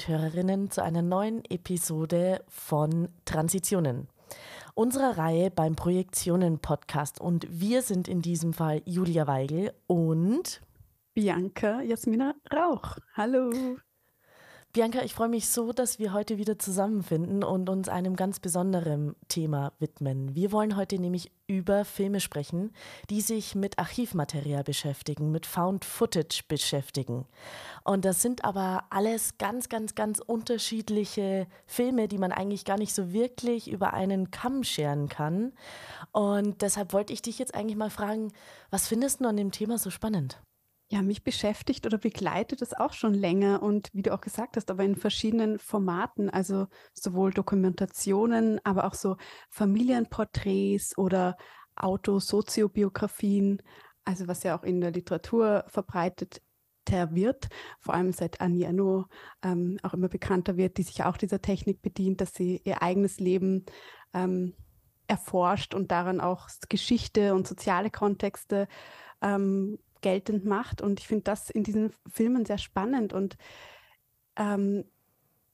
[0.00, 4.08] Und Hörerinnen, zu einer neuen Episode von Transitionen,
[4.74, 7.20] unserer Reihe beim Projektionen-Podcast.
[7.20, 10.62] Und wir sind in diesem Fall Julia Weigel und
[11.12, 12.96] Bianca Jasmina Rauch.
[13.14, 13.76] Hallo.
[14.72, 19.16] Bianca, ich freue mich so, dass wir heute wieder zusammenfinden und uns einem ganz besonderen
[19.26, 20.36] Thema widmen.
[20.36, 22.72] Wir wollen heute nämlich über Filme sprechen,
[23.10, 27.26] die sich mit Archivmaterial beschäftigen, mit Found Footage beschäftigen.
[27.82, 32.94] Und das sind aber alles ganz, ganz, ganz unterschiedliche Filme, die man eigentlich gar nicht
[32.94, 35.52] so wirklich über einen Kamm scheren kann.
[36.12, 38.32] Und deshalb wollte ich dich jetzt eigentlich mal fragen,
[38.70, 40.40] was findest du an dem Thema so spannend?
[40.92, 44.72] Ja, mich beschäftigt oder begleitet es auch schon länger und wie du auch gesagt hast,
[44.72, 49.16] aber in verschiedenen Formaten, also sowohl Dokumentationen, aber auch so
[49.50, 51.36] Familienporträts oder
[51.76, 53.62] Autosoziobiografien,
[54.04, 56.42] also was ja auch in der Literatur verbreitet
[56.88, 57.46] wird,
[57.78, 59.06] vor allem seit Annie Ernaux
[59.44, 63.20] ähm, auch immer bekannter wird, die sich auch dieser Technik bedient, dass sie ihr eigenes
[63.20, 63.64] Leben
[64.12, 64.56] ähm,
[65.06, 68.66] erforscht und daran auch Geschichte und soziale Kontexte
[69.22, 70.82] ähm, geltend macht.
[70.82, 73.12] Und ich finde das in diesen Filmen sehr spannend.
[73.12, 73.36] Und
[74.36, 74.84] ähm,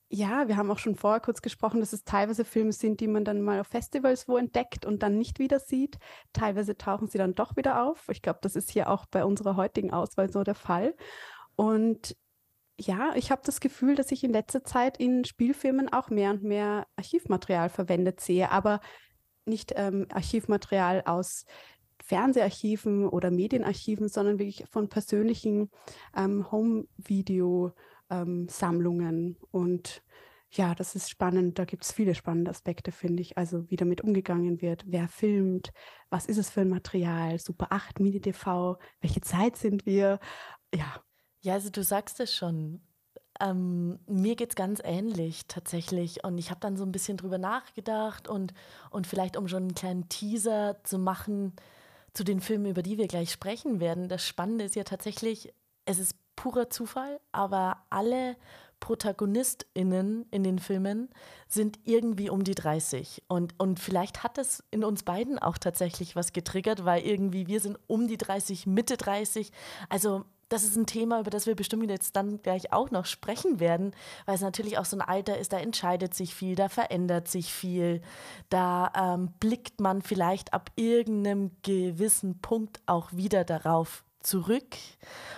[0.09, 3.25] ja, wir haben auch schon vorher kurz gesprochen, dass es teilweise Filme sind, die man
[3.25, 5.99] dann mal auf Festivals wo entdeckt und dann nicht wieder sieht.
[6.33, 8.09] Teilweise tauchen sie dann doch wieder auf.
[8.09, 10.95] Ich glaube, das ist hier auch bei unserer heutigen Auswahl so der Fall.
[11.57, 12.17] Und
[12.79, 16.43] ja, ich habe das Gefühl, dass ich in letzter Zeit in Spielfilmen auch mehr und
[16.43, 18.81] mehr Archivmaterial verwendet sehe, aber
[19.47, 21.47] nicht ähm, Archivmaterial aus
[22.07, 25.71] Fernseharchiven oder Medienarchiven, sondern wirklich von persönlichen
[26.17, 29.19] ähm, Home-Video-Sammlungen.
[29.19, 30.05] Ähm, und
[30.51, 31.59] ja, das ist spannend.
[31.59, 33.37] Da gibt es viele spannende Aspekte, finde ich.
[33.37, 35.73] Also wie damit umgegangen wird, wer filmt,
[36.09, 40.21] was ist es für ein Material, Super 8, Mini-TV, welche Zeit sind wir?
[40.73, 41.03] Ja.
[41.41, 42.83] Ja, also du sagst es schon.
[43.41, 46.23] Ähm, mir geht es ganz ähnlich tatsächlich.
[46.23, 48.55] Und ich habe dann so ein bisschen drüber nachgedacht und,
[48.91, 51.57] und vielleicht, um schon einen kleinen Teaser zu machen,
[52.17, 54.09] zu den Filmen, über die wir gleich sprechen werden.
[54.09, 55.53] Das Spannende ist ja tatsächlich,
[55.85, 58.37] es ist purer Zufall, aber alle
[58.81, 61.09] ProtagonistInnen in den Filmen
[61.49, 63.23] sind irgendwie um die 30.
[63.29, 67.61] Und, und vielleicht hat es in uns beiden auch tatsächlich was getriggert, weil irgendwie wir
[67.61, 69.51] sind um die 30, Mitte 30.
[69.89, 73.61] Also das ist ein Thema, über das wir bestimmt jetzt dann gleich auch noch sprechen
[73.61, 73.93] werden,
[74.25, 77.53] weil es natürlich auch so ein Alter ist, da entscheidet sich viel, da verändert sich
[77.53, 78.01] viel,
[78.49, 84.77] da ähm, blickt man vielleicht ab irgendeinem gewissen Punkt auch wieder darauf zurück,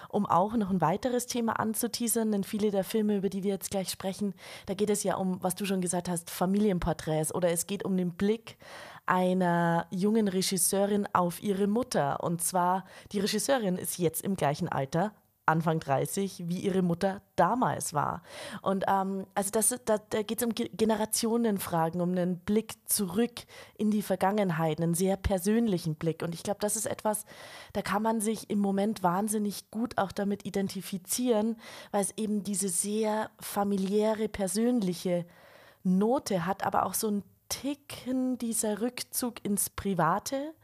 [0.09, 3.71] um auch noch ein weiteres Thema anzuteasern, denn viele der Filme, über die wir jetzt
[3.71, 4.35] gleich sprechen,
[4.67, 7.97] da geht es ja um, was du schon gesagt hast, Familienporträts oder es geht um
[7.97, 8.57] den Blick
[9.07, 12.23] einer jungen Regisseurin auf ihre Mutter.
[12.23, 15.13] Und zwar, die Regisseurin ist jetzt im gleichen Alter,
[15.49, 18.23] Anfang 30, wie ihre Mutter damals war.
[18.63, 23.45] Und ähm, also das, da, da geht es um Generationenfragen, um einen Blick zurück
[23.77, 26.23] in die Vergangenheit, einen sehr persönlichen Blick.
[26.23, 27.25] Und ich glaube, das ist etwas,
[27.73, 31.57] da kann man sich im Moment wahnsinnig gut auch damit identifizieren,
[31.91, 35.25] weil es eben diese sehr familiäre, persönliche
[35.83, 40.55] Note hat, aber auch so ein Ticken dieser Rückzug ins Private,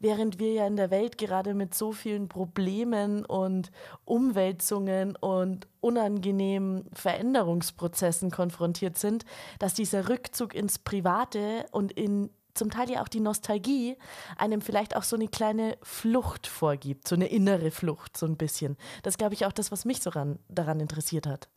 [0.00, 3.70] während wir ja in der Welt gerade mit so vielen Problemen und
[4.04, 9.24] Umwälzungen und unangenehmen Veränderungsprozessen konfrontiert sind,
[9.58, 13.96] dass dieser Rückzug ins Private und in zum Teil ja auch die Nostalgie
[14.36, 18.76] einem vielleicht auch so eine kleine Flucht vorgibt, so eine innere Flucht, so ein bisschen.
[19.02, 21.48] Das glaube ich auch das, was mich so ran, daran interessiert hat.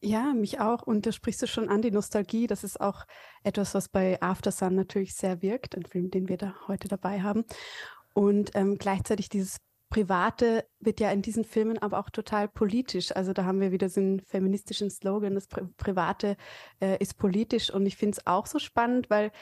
[0.00, 0.82] Ja, mich auch.
[0.82, 2.46] Und da sprichst du schon an, die Nostalgie.
[2.46, 3.04] Das ist auch
[3.42, 7.20] etwas, was bei After Sun natürlich sehr wirkt, ein Film, den wir da heute dabei
[7.22, 7.44] haben.
[8.14, 9.58] Und ähm, gleichzeitig dieses
[9.90, 13.14] Private wird ja in diesen Filmen aber auch total politisch.
[13.16, 16.36] Also da haben wir wieder so einen feministischen Slogan, das Pri Private
[16.80, 17.70] äh, ist politisch.
[17.70, 19.32] Und ich finde es auch so spannend, weil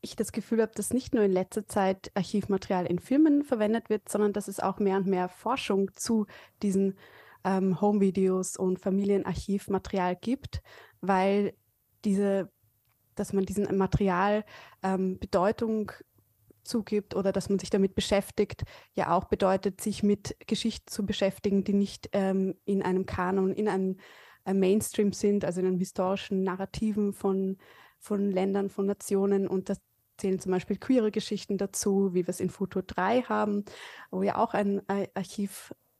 [0.00, 4.08] ich das Gefühl habe, dass nicht nur in letzter Zeit Archivmaterial in Filmen verwendet wird,
[4.08, 6.26] sondern dass es auch mehr und mehr Forschung zu
[6.62, 6.96] diesen
[7.44, 10.62] ähm, Home-Videos und Familienarchivmaterial gibt,
[11.00, 11.54] weil
[12.04, 12.50] diese,
[13.14, 14.44] dass man diesem Material
[14.82, 15.92] ähm, Bedeutung
[16.64, 18.64] zugibt oder dass man sich damit beschäftigt,
[18.94, 23.68] ja auch bedeutet, sich mit Geschichten zu beschäftigen, die nicht ähm, in einem Kanon, in
[23.68, 23.96] einem
[24.44, 27.56] äh, Mainstream sind, also in einem historischen Narrativen von,
[27.98, 29.48] von Ländern, von Nationen.
[29.48, 29.80] Und das
[30.18, 33.64] zählen zum Beispiel queere Geschichten dazu, wie wir es in Futur 3 haben,
[34.10, 34.82] wo ja auch ein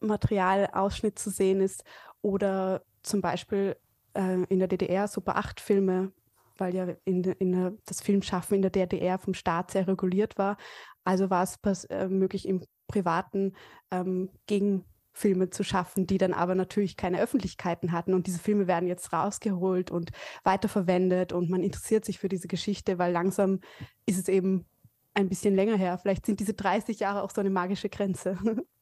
[0.00, 1.84] Archivmaterialausschnitt zu sehen ist.
[2.22, 3.76] Oder zum Beispiel
[4.14, 6.12] äh, in der DDR Super 8 Filme,
[6.56, 10.56] weil ja in, in das Filmschaffen in der DDR vom Staat sehr reguliert war.
[11.04, 13.54] Also war es äh, möglich, im Privaten
[13.90, 18.14] ähm, gegen Filme zu schaffen, die dann aber natürlich keine Öffentlichkeiten hatten.
[18.14, 20.10] Und diese Filme werden jetzt rausgeholt und
[20.44, 23.60] weiterverwendet und man interessiert sich für diese Geschichte, weil langsam
[24.06, 24.66] ist es eben
[25.14, 25.98] ein bisschen länger her.
[25.98, 28.38] Vielleicht sind diese 30 Jahre auch so eine magische Grenze.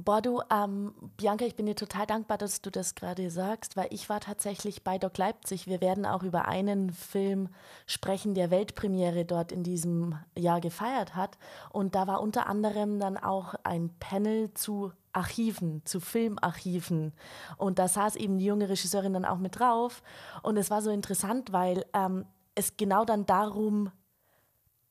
[0.00, 3.88] Boah, du, ähm, Bianca, ich bin dir total dankbar, dass du das gerade sagst, weil
[3.90, 5.66] ich war tatsächlich bei Doc Leipzig.
[5.66, 7.48] Wir werden auch über einen Film
[7.84, 11.36] sprechen, der Weltpremiere dort in diesem Jahr gefeiert hat.
[11.70, 17.12] Und da war unter anderem dann auch ein Panel zu Archiven, zu Filmarchiven.
[17.56, 20.04] Und da saß eben die junge Regisseurin dann auch mit drauf.
[20.44, 22.24] Und es war so interessant, weil ähm,
[22.54, 23.90] es genau dann darum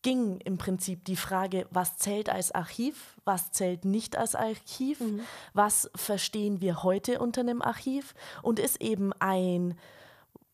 [0.01, 5.21] ging im Prinzip die Frage, was zählt als Archiv, was zählt nicht als Archiv, mhm.
[5.53, 9.77] was verstehen wir heute unter einem Archiv und ist eben ein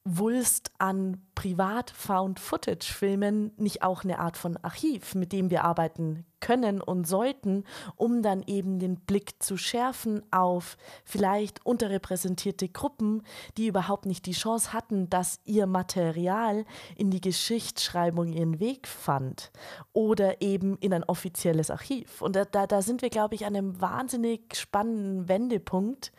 [0.06, 7.08] Wulst an Privat-Found-Footage-Filmen nicht auch eine Art von Archiv, mit dem wir arbeiten können und
[7.08, 7.64] sollten,
[7.96, 13.24] um dann eben den Blick zu schärfen auf vielleicht unterrepräsentierte Gruppen,
[13.56, 16.66] die überhaupt nicht die Chance hatten, dass ihr Material
[16.98, 19.52] in die Geschichtsschreibung ihren Weg fand
[19.94, 22.22] oder eben in ein offizielles Archiv.
[22.22, 26.12] Und da, da, da sind wir, glaube ich, an einem wahnsinnig spannenden Wendepunkt.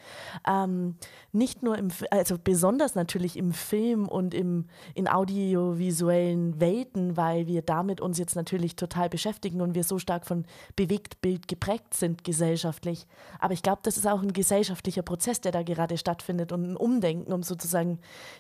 [0.49, 0.97] Ähm,
[1.33, 7.63] nicht nur im, also besonders natürlich im Film und im, in audiovisuellen Welten, weil wir
[7.63, 10.45] damit uns jetzt natürlich total beschäftigen und wir so stark stark von
[10.77, 13.07] Bewegtbild geprägt sind gesellschaftlich.
[13.41, 16.77] Aber ich glaube, das ist auch ein gesellschaftlicher Prozess, der da gerade stattfindet und ein
[16.77, 17.99] Umdenken, um sozusagen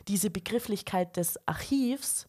[0.08, 2.26] diese Begrifflichkeit des Archivs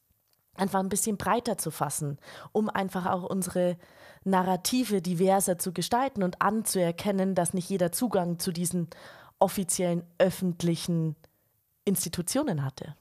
[0.55, 2.17] einfach ein bisschen breiter zu fassen,
[2.53, 3.77] um einfach auch unsere
[4.23, 8.87] Narrative diverser zu gestalten und anzuerkennen, dass nicht jeder Zugang zu diesen
[9.37, 11.15] offiziellen öffentlichen
[11.83, 12.95] Institutionen hatte.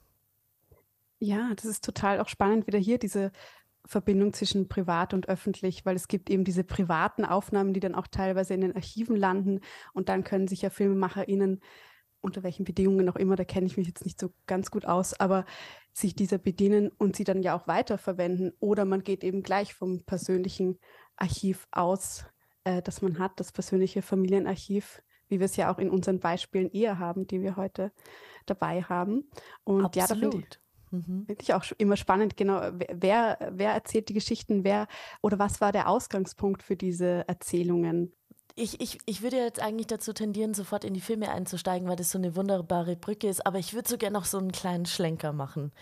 [1.24, 3.32] Ja, das ist total auch spannend, wieder hier diese
[3.86, 8.06] Verbindung zwischen privat und öffentlich, weil es gibt eben diese privaten Aufnahmen, die dann auch
[8.06, 9.60] teilweise in den Archiven landen
[9.94, 11.60] und dann können sich ja FilmemacherInnen
[12.20, 15.18] unter welchen Bedingungen auch immer, da kenne ich mich jetzt nicht so ganz gut aus,
[15.18, 15.44] aber
[15.92, 18.52] sich dieser bedienen und sie dann ja auch weiterverwenden.
[18.60, 20.78] Oder man geht eben gleich vom persönlichen
[21.16, 22.24] Archiv aus,
[22.64, 26.70] äh, das man hat, das persönliche Familienarchiv, wie wir es ja auch in unseren Beispielen
[26.70, 27.92] eher haben, die wir heute
[28.46, 29.28] dabei haben.
[29.62, 29.96] Und Absolut.
[29.96, 31.24] ja, da finde ich, Mhm.
[31.26, 32.60] Finde ich auch immer spannend, genau.
[32.92, 34.86] Wer, wer erzählt die Geschichten, wer
[35.22, 38.12] oder was war der Ausgangspunkt für diese Erzählungen?
[38.56, 42.12] Ich, ich, ich würde jetzt eigentlich dazu tendieren, sofort in die Filme einzusteigen, weil das
[42.12, 43.44] so eine wunderbare Brücke ist.
[43.44, 45.72] Aber ich würde so gerne noch so einen kleinen Schlenker machen.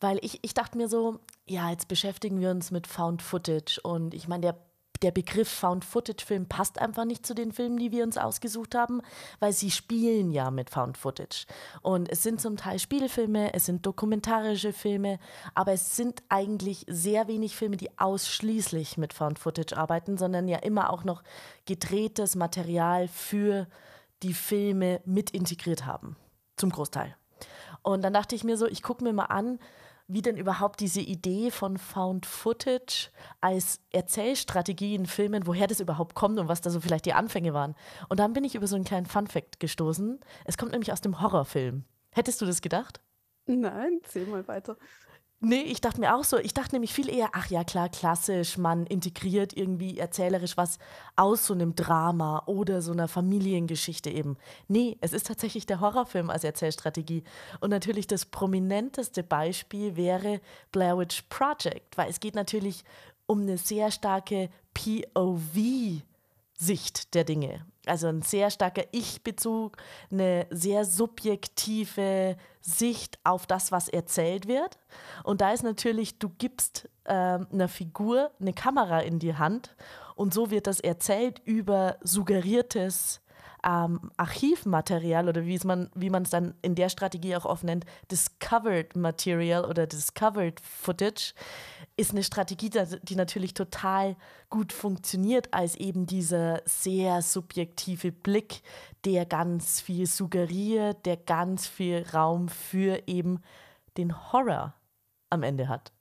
[0.00, 3.80] Weil ich, ich dachte mir so, ja, jetzt beschäftigen wir uns mit Found Footage.
[3.82, 4.56] Und ich meine, der
[5.02, 9.02] der Begriff Found-Footage-Film passt einfach nicht zu den Filmen, die wir uns ausgesucht haben,
[9.40, 11.46] weil sie spielen ja mit Found-Footage.
[11.82, 15.18] Und es sind zum Teil Spielfilme, es sind dokumentarische Filme,
[15.54, 20.90] aber es sind eigentlich sehr wenig Filme, die ausschließlich mit Found-Footage arbeiten, sondern ja immer
[20.90, 21.22] auch noch
[21.66, 23.66] gedrehtes Material für
[24.22, 26.16] die Filme mit integriert haben.
[26.56, 27.16] Zum Großteil.
[27.82, 29.58] Und dann dachte ich mir so, ich gucke mir mal an,
[30.12, 36.14] wie denn überhaupt diese Idee von Found Footage als Erzählstrategie in Filmen, woher das überhaupt
[36.14, 37.74] kommt und was da so vielleicht die Anfänge waren.
[38.08, 40.20] Und dann bin ich über so einen kleinen Fun-Fact gestoßen.
[40.44, 41.84] Es kommt nämlich aus dem Horrorfilm.
[42.10, 43.00] Hättest du das gedacht?
[43.46, 44.76] Nein, zähl mal weiter.
[45.44, 48.56] Nee, ich dachte mir auch so, ich dachte nämlich viel eher, ach ja, klar, klassisch,
[48.58, 50.78] man integriert irgendwie erzählerisch was
[51.16, 54.36] aus so einem Drama oder so einer Familiengeschichte eben.
[54.68, 57.24] Nee, es ist tatsächlich der Horrorfilm als Erzählstrategie.
[57.58, 62.84] Und natürlich das prominenteste Beispiel wäre Blair Witch Project, weil es geht natürlich
[63.26, 66.02] um eine sehr starke POV
[66.56, 67.66] Sicht der Dinge.
[67.86, 69.76] Also ein sehr starker Ich-Bezug,
[70.12, 74.78] eine sehr subjektive Sicht auf das, was erzählt wird.
[75.24, 79.74] Und da ist natürlich, du gibst äh, einer Figur eine Kamera in die Hand
[80.14, 83.21] und so wird das erzählt über suggeriertes
[83.64, 87.84] ähm, Archivmaterial oder wie man, wie man es dann in der Strategie auch oft nennt,
[88.10, 91.34] Discovered Material oder Discovered Footage,
[91.96, 92.70] ist eine Strategie,
[93.02, 94.16] die natürlich total
[94.48, 98.62] gut funktioniert als eben dieser sehr subjektive Blick,
[99.04, 103.40] der ganz viel suggeriert, der ganz viel Raum für eben
[103.96, 104.74] den Horror
[105.30, 105.92] am Ende hat.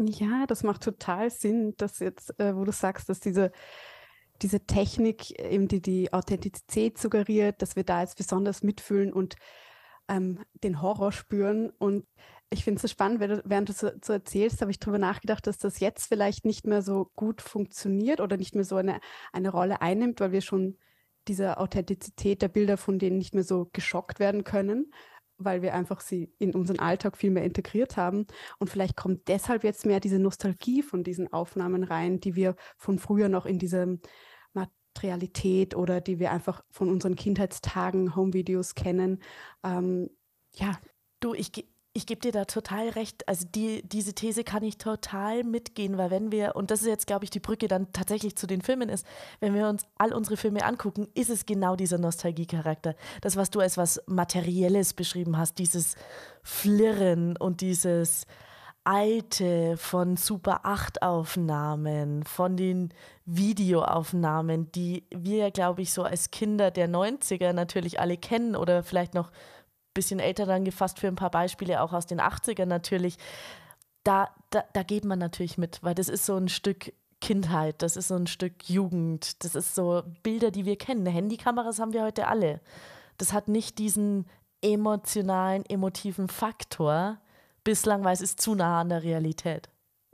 [0.00, 3.50] Ja, das macht total Sinn, dass jetzt, äh, wo du sagst, dass diese,
[4.42, 9.36] diese Technik, eben die die Authentizität suggeriert, dass wir da jetzt besonders mitfühlen und
[10.08, 11.70] ähm, den Horror spüren.
[11.78, 12.06] Und
[12.50, 15.58] ich finde es so spannend, während du so, so erzählst, habe ich darüber nachgedacht, dass
[15.58, 19.00] das jetzt vielleicht nicht mehr so gut funktioniert oder nicht mehr so eine,
[19.32, 20.78] eine Rolle einnimmt, weil wir schon
[21.28, 24.92] diese Authentizität der Bilder von denen nicht mehr so geschockt werden können,
[25.36, 28.26] weil wir einfach sie in unseren Alltag viel mehr integriert haben.
[28.58, 32.98] Und vielleicht kommt deshalb jetzt mehr diese Nostalgie von diesen Aufnahmen rein, die wir von
[32.98, 34.00] früher noch in diesem
[34.98, 39.20] Materialität oder die wir einfach von unseren Kindheitstagen, Homevideos kennen.
[39.62, 40.10] Ähm,
[40.54, 40.78] ja.
[41.20, 41.52] Du, ich,
[41.92, 43.26] ich gebe dir da total recht.
[43.28, 47.06] Also die, diese These kann ich total mitgehen, weil wenn wir, und das ist jetzt,
[47.06, 49.06] glaube ich, die Brücke dann tatsächlich zu den Filmen ist,
[49.40, 52.94] wenn wir uns all unsere Filme angucken, ist es genau dieser Nostalgie-Charakter.
[53.20, 55.94] Das, was du als was Materielles beschrieben hast, dieses
[56.42, 58.26] Flirren und dieses
[58.88, 62.88] alte von Super 8 Aufnahmen, von den
[63.26, 69.12] Videoaufnahmen, die wir, glaube ich, so als Kinder der 90er natürlich alle kennen oder vielleicht
[69.12, 69.30] noch
[69.92, 73.18] bisschen älter dann gefasst für ein paar Beispiele, auch aus den 80ern natürlich.
[74.04, 77.94] Da, da, da geht man natürlich mit, weil das ist so ein Stück Kindheit, das
[77.94, 81.04] ist so ein Stück Jugend, das ist so Bilder, die wir kennen.
[81.04, 82.62] Handykameras haben wir heute alle.
[83.18, 84.24] Das hat nicht diesen
[84.62, 87.18] emotionalen, emotiven Faktor
[87.64, 89.70] bislang, weil es ist zu nah an der Realität.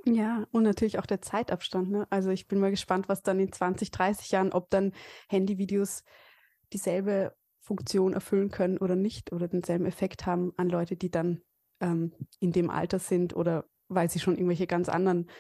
[0.07, 1.91] Ja, und natürlich auch der Zeitabstand.
[1.91, 2.07] Ne?
[2.11, 4.93] Also ich bin mal gespannt, was dann in 20, 30 Jahren, ob dann
[5.29, 6.05] Handyvideos
[6.73, 11.41] dieselbe Funktion erfüllen können oder nicht oder denselben Effekt haben an Leute, die dann
[11.81, 15.31] ähm, in dem Alter sind oder weil sie schon irgendwelche ganz anderen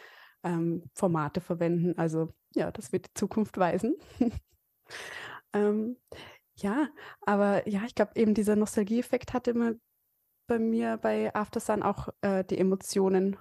[0.42, 1.98] ähm, Formate verwenden.
[1.98, 3.96] Also ja, das wird die Zukunft weisen.
[5.52, 5.98] ähm,
[6.56, 6.88] ja,
[7.22, 9.74] aber ja, ich glaube eben dieser Nostalgieeffekt hat immer
[10.46, 13.36] bei mir bei Aftersun auch äh, die Emotionen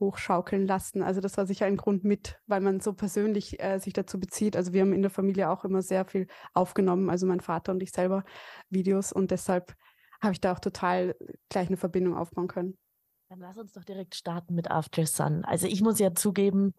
[0.00, 1.02] hochschaukeln lassen.
[1.02, 4.56] Also das war sicher ein Grund mit, weil man so persönlich äh, sich dazu bezieht.
[4.56, 7.82] Also wir haben in der Familie auch immer sehr viel aufgenommen, also mein Vater und
[7.82, 8.24] ich selber
[8.68, 9.74] Videos und deshalb
[10.20, 11.16] habe ich da auch total
[11.48, 12.78] gleich eine Verbindung aufbauen können.
[13.28, 15.44] Dann lass uns doch direkt starten mit After Sun.
[15.44, 16.74] Also ich muss ja zugeben,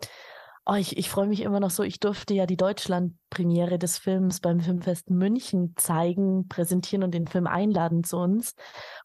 [0.65, 4.39] oh, ich, ich freue mich immer noch so, ich durfte ja die Deutschland-Premiere des Films
[4.39, 8.55] beim Filmfest München zeigen, präsentieren und den Film einladen zu uns,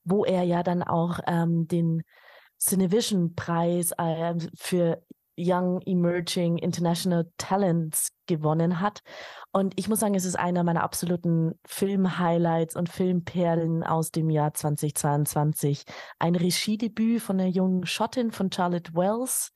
[0.05, 2.03] wo er ja dann auch ähm, den
[2.59, 5.03] Cinevision-Preis äh, für
[5.39, 9.01] Young Emerging International Talents gewonnen hat.
[9.53, 14.53] Und ich muss sagen, es ist einer meiner absoluten Film-Highlights und Filmperlen aus dem Jahr
[14.53, 15.85] 2022.
[16.19, 19.53] Ein Regiedebüt von der jungen Schottin von Charlotte Wells.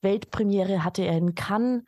[0.00, 1.82] Weltpremiere hatte er in Cannes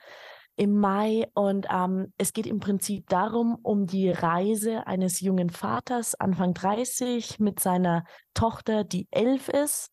[0.56, 6.14] im Mai und ähm, es geht im Prinzip darum, um die Reise eines jungen Vaters,
[6.14, 9.90] Anfang 30, mit seiner Tochter, die elf ist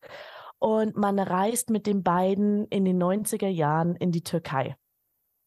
[0.64, 4.78] und man reist mit den beiden in den 90er Jahren in die Türkei.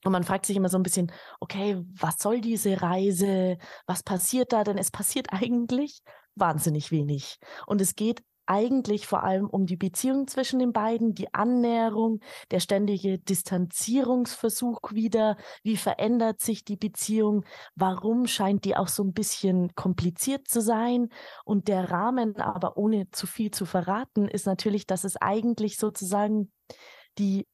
[0.05, 3.57] Und man fragt sich immer so ein bisschen, okay, was soll diese Reise?
[3.87, 4.63] Was passiert da?
[4.63, 6.03] Denn es passiert eigentlich
[6.35, 7.39] wahnsinnig wenig.
[7.67, 12.61] Und es geht eigentlich vor allem um die Beziehung zwischen den beiden, die Annäherung, der
[12.61, 15.37] ständige Distanzierungsversuch wieder.
[15.63, 17.45] Wie verändert sich die Beziehung?
[17.75, 21.09] Warum scheint die auch so ein bisschen kompliziert zu sein?
[21.45, 26.53] Und der Rahmen, aber ohne zu viel zu verraten, ist natürlich, dass es eigentlich sozusagen
[27.19, 27.47] die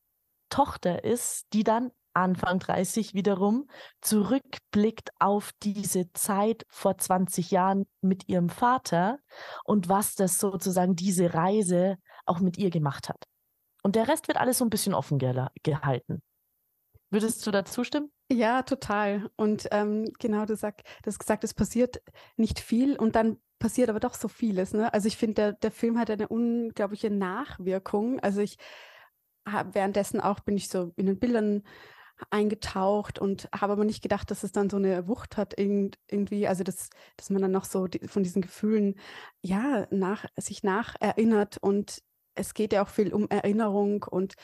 [0.49, 3.69] Tochter ist, die dann Anfang 30 wiederum,
[4.01, 9.19] zurückblickt auf diese Zeit vor 20 Jahren mit ihrem Vater
[9.65, 13.25] und was das sozusagen diese Reise auch mit ihr gemacht hat.
[13.83, 16.23] Und der Rest wird alles so ein bisschen offen gehalten.
[17.11, 18.11] Würdest du da zustimmen?
[18.31, 19.29] Ja, total.
[19.37, 22.01] Und ähm, genau, du, sag, du hast gesagt, es passiert
[22.37, 24.73] nicht viel und dann passiert aber doch so vieles.
[24.73, 24.93] Ne?
[24.93, 28.19] Also ich finde, der, der Film hat eine unglaubliche Nachwirkung.
[28.21, 28.57] Also ich
[29.47, 31.65] habe währenddessen auch bin ich so in den Bildern
[32.31, 36.65] eingetaucht und habe aber nicht gedacht, dass es dann so eine Wucht hat irgendwie, also
[36.65, 38.99] dass, dass man dann noch so von diesen Gefühlen
[39.43, 42.03] ja nach sich nacherinnert und
[42.35, 44.35] es geht ja auch viel um Erinnerung und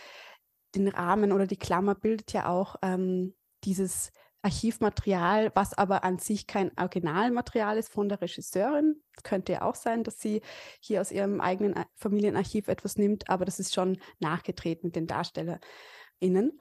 [0.74, 3.34] den Rahmen oder die Klammer bildet ja auch ähm,
[3.64, 4.10] dieses
[4.42, 9.02] Archivmaterial, was aber an sich kein Originalmaterial ist von der Regisseurin.
[9.16, 10.42] Es könnte ja auch sein, dass sie
[10.80, 16.60] hier aus ihrem eigenen Familienarchiv etwas nimmt, aber das ist schon nachgedreht mit den DarstellerInnen.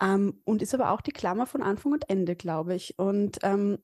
[0.00, 2.98] Ähm, und ist aber auch die Klammer von Anfang und Ende, glaube ich.
[2.98, 3.78] Und, ähm,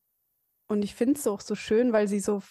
[0.69, 2.43] und ich finde es auch so schön, weil sie so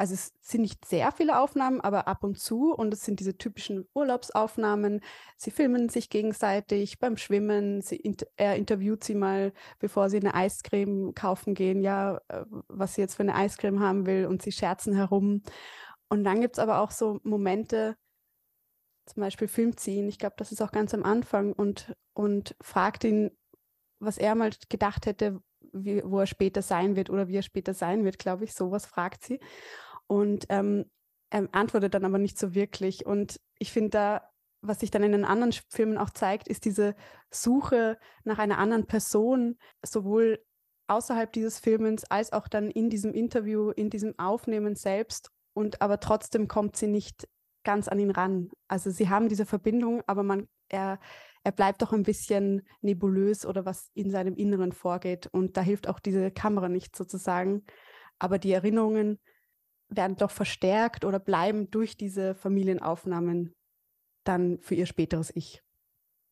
[0.00, 3.36] also es sind nicht sehr viele Aufnahmen, aber ab und zu und es sind diese
[3.36, 5.02] typischen Urlaubsaufnahmen.
[5.36, 7.82] Sie filmen sich gegenseitig beim Schwimmen.
[7.82, 13.02] Sie, er interviewt sie mal, bevor sie eine Eiscreme kaufen gehen, ja, äh, was sie
[13.02, 15.42] jetzt für eine Eiscreme haben will und sie scherzen herum.
[16.08, 17.96] Und dann gibt es aber auch so Momente,
[19.14, 22.56] zum Beispiel filmt sie ihn, ich glaube, das ist auch ganz am Anfang und, und
[22.60, 23.30] fragt ihn,
[23.98, 25.40] was er mal gedacht hätte,
[25.72, 28.54] wie, wo er später sein wird oder wie er später sein wird, glaube ich.
[28.54, 29.40] Sowas fragt sie.
[30.06, 30.86] Und ähm,
[31.30, 33.06] er antwortet dann aber nicht so wirklich.
[33.06, 34.30] Und ich finde da,
[34.62, 36.94] was sich dann in den anderen Filmen auch zeigt, ist diese
[37.30, 40.44] Suche nach einer anderen Person, sowohl
[40.88, 45.30] außerhalb dieses Filmens als auch dann in diesem Interview, in diesem Aufnehmen selbst.
[45.52, 47.28] Und aber trotzdem kommt sie nicht
[47.64, 48.50] ganz an ihn ran.
[48.68, 50.98] Also sie haben diese Verbindung, aber man, er,
[51.44, 55.28] er bleibt doch ein bisschen nebulös oder was in seinem Inneren vorgeht.
[55.32, 57.64] Und da hilft auch diese Kamera nicht sozusagen.
[58.18, 59.18] Aber die Erinnerungen
[59.88, 63.54] werden doch verstärkt oder bleiben durch diese Familienaufnahmen
[64.24, 65.62] dann für ihr späteres Ich.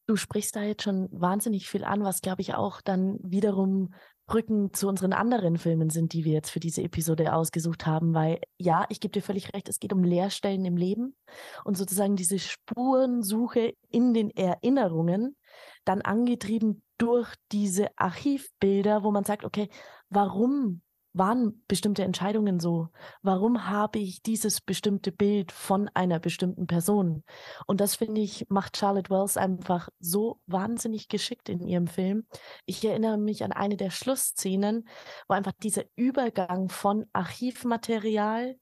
[0.07, 3.93] Du sprichst da jetzt schon wahnsinnig viel an, was glaube ich auch dann wiederum
[4.29, 8.41] Brücken zu unseren anderen Filmen sind, die wir jetzt für diese Episode ausgesucht haben, weil
[8.59, 11.17] ja, ich gebe dir völlig recht, es geht um Leerstellen im Leben
[11.65, 15.37] und sozusagen diese Spurensuche in den Erinnerungen,
[15.85, 19.71] dann angetrieben durch diese Archivbilder, wo man sagt, okay,
[20.11, 20.83] warum
[21.13, 22.89] waren bestimmte Entscheidungen so?
[23.23, 27.25] Warum habe ich dieses bestimmte Bild von einer bestimmten Person?
[27.67, 32.27] Und das finde ich, macht Charlotte Wells einfach so wahnsinnig geschickt in ihrem Film.
[32.67, 34.89] Ich erinnere mich an eine der Schlussszenen,
[35.29, 38.57] wo einfach dieser Übergang von Archivmaterial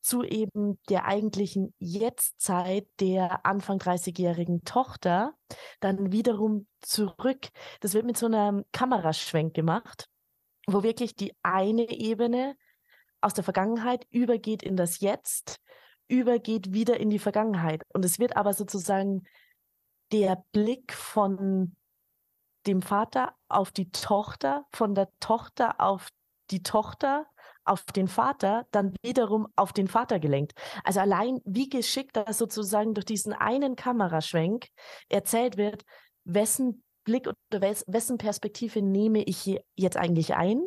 [0.00, 5.34] zu eben der eigentlichen Jetztzeit der Anfang 30-jährigen Tochter
[5.78, 7.48] dann wiederum zurück.
[7.80, 10.08] Das wird mit so einem Kameraschwenk gemacht
[10.66, 12.56] wo wirklich die eine Ebene
[13.20, 15.60] aus der Vergangenheit übergeht in das Jetzt,
[16.08, 17.82] übergeht wieder in die Vergangenheit.
[17.92, 19.24] Und es wird aber sozusagen
[20.12, 21.76] der Blick von
[22.66, 26.08] dem Vater auf die Tochter, von der Tochter auf
[26.50, 27.26] die Tochter,
[27.64, 30.52] auf den Vater, dann wiederum auf den Vater gelenkt.
[30.84, 34.68] Also allein wie geschickt das sozusagen durch diesen einen Kameraschwenk
[35.08, 35.84] erzählt wird,
[36.24, 40.66] wessen Blick oder wessen Perspektive nehme ich jetzt eigentlich ein?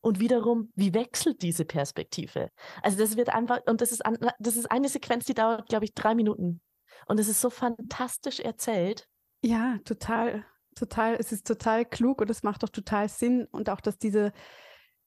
[0.00, 2.50] Und wiederum, wie wechselt diese Perspektive?
[2.82, 4.02] Also das wird einfach, und das ist,
[4.38, 6.60] das ist eine Sequenz, die dauert, glaube ich, drei Minuten.
[7.06, 9.08] Und es ist so fantastisch erzählt.
[9.42, 11.16] Ja, total, total.
[11.18, 13.46] Es ist total klug und es macht auch total Sinn.
[13.50, 14.32] Und auch, dass diese,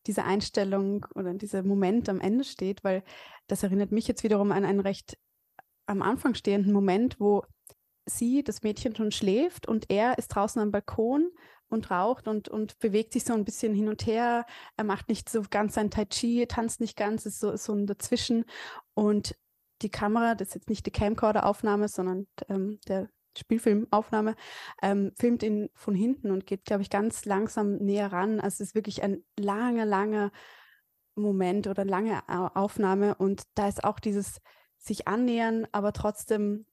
[0.08, 3.04] diese Einstellung oder dieser Moment am Ende steht, weil
[3.48, 5.18] das erinnert mich jetzt wiederum an einen recht
[5.88, 7.44] am Anfang stehenden Moment, wo
[8.06, 11.32] sie, das Mädchen, schon schläft und er ist draußen am Balkon
[11.68, 14.46] und raucht und, und bewegt sich so ein bisschen hin und her.
[14.78, 17.88] Er macht nicht so ganz sein Tai Chi, tanzt nicht ganz, ist so, so ein
[17.88, 18.46] Dazwischen.
[18.94, 19.36] Und
[19.82, 24.36] die Kamera, das ist jetzt nicht die Camcorder-Aufnahme, sondern ähm, der Spielfilmaufnahme,
[24.82, 28.40] ähm, filmt ihn von hinten und geht, glaube ich, ganz langsam näher ran.
[28.40, 30.32] Also es ist wirklich ein langer, langer
[31.16, 32.22] Moment oder lange
[32.56, 33.16] Aufnahme.
[33.16, 34.40] Und da ist auch dieses
[34.78, 36.66] sich annähern, aber trotzdem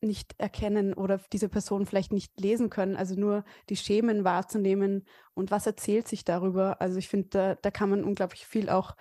[0.00, 2.96] nicht erkennen oder diese Person vielleicht nicht lesen können.
[2.96, 6.80] Also nur die Schemen wahrzunehmen und was erzählt sich darüber.
[6.80, 8.94] Also ich finde, da, da kann man unglaublich viel auch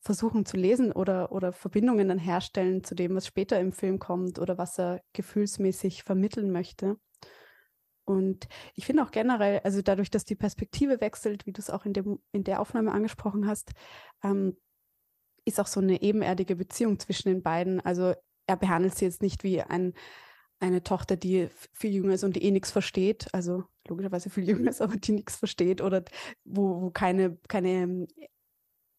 [0.00, 4.38] versuchen zu lesen oder, oder Verbindungen dann herstellen zu dem, was später im Film kommt
[4.38, 6.96] oder was er gefühlsmäßig vermitteln möchte.
[8.04, 11.84] Und ich finde auch generell, also dadurch, dass die Perspektive wechselt, wie du es auch
[11.84, 13.72] in, dem, in der Aufnahme angesprochen hast,
[14.22, 14.56] ähm,
[15.44, 17.80] ist auch so eine ebenerdige Beziehung zwischen den beiden.
[17.80, 18.14] Also
[18.48, 19.94] er behandelt sie jetzt nicht wie ein,
[20.58, 24.70] eine Tochter, die viel jünger ist und die eh nichts versteht, also logischerweise viel jünger
[24.70, 26.02] ist, aber die nichts versteht oder
[26.44, 28.06] wo, wo keine, keine ähm,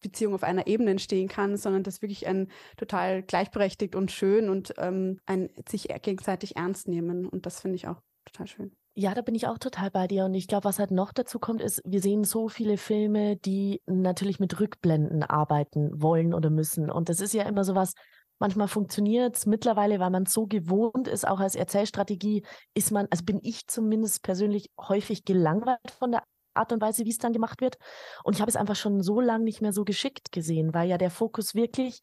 [0.00, 4.72] Beziehung auf einer Ebene entstehen kann, sondern das wirklich ein total gleichberechtigt und schön und
[4.78, 7.26] ähm, ein sich gegenseitig ernst nehmen.
[7.26, 8.76] Und das finde ich auch total schön.
[8.94, 10.24] Ja, da bin ich auch total bei dir.
[10.24, 13.82] Und ich glaube, was halt noch dazu kommt, ist, wir sehen so viele Filme, die
[13.86, 16.90] natürlich mit Rückblenden arbeiten wollen oder müssen.
[16.90, 17.94] Und das ist ja immer so was,
[18.40, 22.42] Manchmal funktioniert es mittlerweile, weil man so gewohnt ist, auch als Erzählstrategie,
[22.74, 26.24] ist man, also bin ich zumindest persönlich häufig gelangweilt von der
[26.54, 27.76] Art und Weise, wie es dann gemacht wird.
[28.24, 30.98] Und ich habe es einfach schon so lange nicht mehr so geschickt gesehen, weil ja
[30.98, 32.00] der Fokus wirklich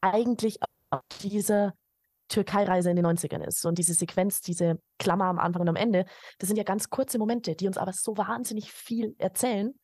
[0.00, 0.58] eigentlich
[0.90, 1.74] auf dieser
[2.28, 3.64] Türkei-Reise in den 90ern ist.
[3.64, 6.04] Und diese Sequenz, diese Klammer am Anfang und am Ende,
[6.38, 9.74] das sind ja ganz kurze Momente, die uns aber so wahnsinnig viel erzählen.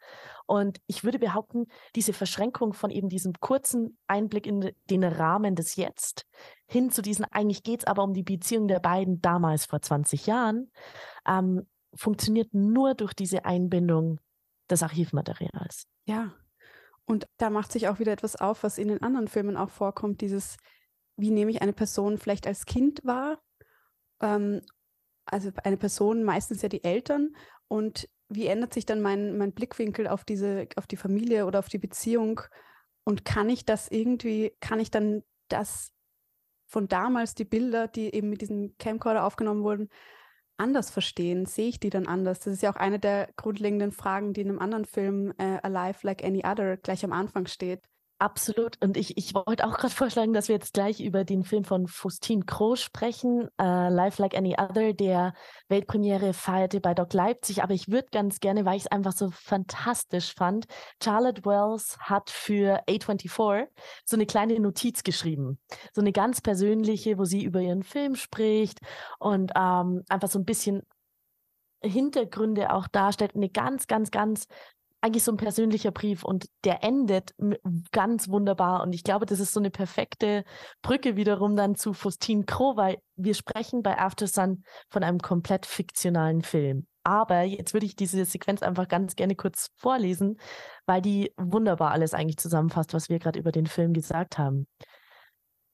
[0.46, 5.76] Und ich würde behaupten, diese Verschränkung von eben diesem kurzen Einblick in den Rahmen des
[5.76, 6.26] Jetzt
[6.66, 10.26] hin zu diesen, eigentlich geht es aber um die Beziehung der beiden damals vor 20
[10.26, 10.70] Jahren,
[11.26, 14.20] ähm, funktioniert nur durch diese Einbindung
[14.68, 15.86] des Archivmaterials.
[16.04, 16.32] Ja,
[17.06, 20.20] und da macht sich auch wieder etwas auf, was in den anderen Filmen auch vorkommt,
[20.20, 20.56] dieses,
[21.16, 23.40] wie nehme ich eine Person vielleicht als Kind wahr?
[24.20, 24.60] Ähm,
[25.26, 27.34] also eine Person, meistens ja die Eltern.
[27.68, 31.68] Und wie ändert sich dann mein, mein Blickwinkel auf diese, auf die Familie oder auf
[31.68, 32.40] die Beziehung?
[33.04, 35.92] Und kann ich das irgendwie, kann ich dann das
[36.66, 39.88] von damals, die Bilder, die eben mit diesem Camcorder aufgenommen wurden,
[40.56, 41.46] anders verstehen?
[41.46, 42.40] Sehe ich die dann anders?
[42.40, 46.06] Das ist ja auch eine der grundlegenden Fragen, die in einem anderen Film, äh, Alive
[46.06, 47.82] Like Any Other, gleich am Anfang steht.
[48.18, 48.80] Absolut.
[48.80, 51.88] Und ich, ich wollte auch gerade vorschlagen, dass wir jetzt gleich über den Film von
[51.88, 55.34] Faustine Kroh sprechen, uh, Life Like Any Other, der
[55.68, 57.62] Weltpremiere feierte bei Doc Leipzig.
[57.64, 60.66] Aber ich würde ganz gerne, weil ich es einfach so fantastisch fand,
[61.02, 63.66] Charlotte Wells hat für A24
[64.04, 65.58] so eine kleine Notiz geschrieben.
[65.92, 68.78] So eine ganz persönliche, wo sie über ihren Film spricht
[69.18, 70.82] und ähm, einfach so ein bisschen
[71.82, 73.34] Hintergründe auch darstellt.
[73.34, 74.46] Eine ganz, ganz, ganz
[75.04, 77.34] eigentlich so ein persönlicher Brief und der endet
[77.92, 78.82] ganz wunderbar.
[78.82, 80.44] Und ich glaube, das ist so eine perfekte
[80.80, 85.66] Brücke wiederum dann zu Faustine Crow, weil wir sprechen bei After Sun von einem komplett
[85.66, 86.86] fiktionalen Film.
[87.02, 90.38] Aber jetzt würde ich diese Sequenz einfach ganz gerne kurz vorlesen,
[90.86, 94.66] weil die wunderbar alles eigentlich zusammenfasst, was wir gerade über den Film gesagt haben.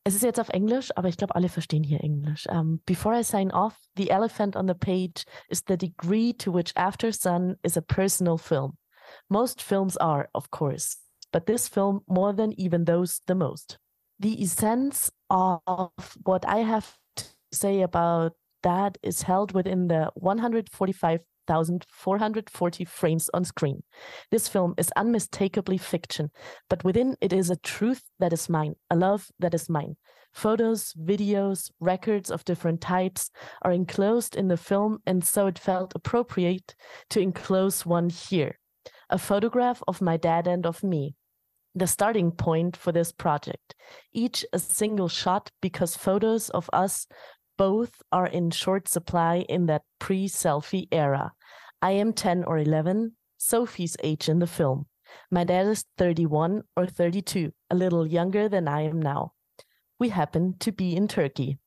[0.03, 2.49] Es ist jetzt auf Englisch, aber ich glaube, alle verstehen hier Englisch.
[2.49, 6.77] Um, before I sign off, the elephant on the page is the degree to which
[6.77, 8.80] After Sun is a personal film.
[9.29, 10.97] Most films are, of course,
[11.33, 13.79] but this film more than even those the most.
[14.19, 15.91] The essence of
[16.25, 23.83] what I have to say about that is held within the 145,440 frames on screen.
[24.31, 26.31] This film is unmistakably fiction,
[26.69, 29.97] but within it is a truth that is mine, a love that is mine.
[30.33, 35.93] Photos, videos, records of different types are enclosed in the film, and so it felt
[35.95, 36.77] appropriate
[37.09, 38.60] to enclose one here
[39.11, 41.15] a photograph of my dad and of me,
[41.75, 43.75] the starting point for this project.
[44.13, 47.07] Each a single shot because photos of us
[47.59, 51.33] both are in short supply in that pre selfie era.
[51.83, 54.87] I am 10 or 11, Sophie's age in the film.
[55.31, 59.33] My dad is 31 or 32, a little younger than I am now.
[59.99, 61.59] We happen to be in Turkey.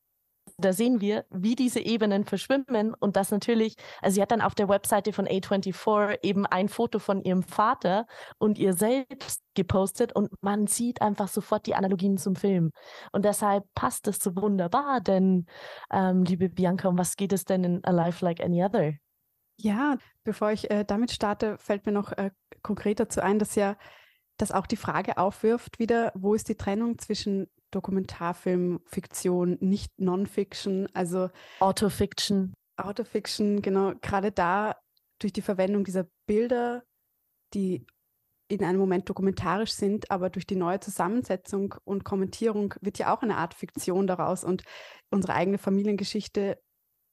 [0.64, 4.56] Da sehen wir, wie diese Ebenen verschwimmen und das natürlich, also sie hat dann auf
[4.56, 8.06] der Webseite von A24 eben ein Foto von ihrem Vater
[8.38, 12.72] und ihr selbst gepostet und man sieht einfach sofort die Analogien zum Film.
[13.12, 15.46] Und deshalb passt es so wunderbar, denn
[15.92, 18.94] ähm, liebe Bianca, um was geht es denn in A Life Like Any Other?
[19.58, 22.32] Ja, bevor ich äh, damit starte, fällt mir noch äh,
[22.64, 23.76] konkret dazu ein, dass ja
[24.38, 30.88] das auch die Frage aufwirft, wieder, wo ist die Trennung zwischen Dokumentarfilm, Fiktion, nicht Non-Fiction,
[30.94, 32.54] also Autofiction.
[32.78, 34.76] Autofiction, genau, gerade da
[35.20, 36.84] durch die Verwendung dieser Bilder,
[37.54, 37.86] die
[38.48, 43.22] in einem Moment dokumentarisch sind, aber durch die neue Zusammensetzung und Kommentierung wird ja auch
[43.22, 44.64] eine Art Fiktion daraus und
[45.10, 46.60] unsere eigene Familiengeschichte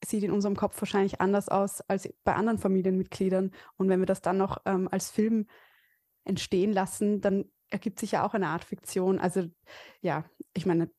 [0.05, 3.51] sieht in unserem Kopf wahrscheinlich anders aus als bei anderen Familienmitgliedern.
[3.77, 5.47] Und wenn wir das dann noch ähm, als Film
[6.23, 9.19] entstehen lassen, dann ergibt sich ja auch eine Art Fiktion.
[9.19, 9.49] Also
[10.01, 10.91] ja, ich meine,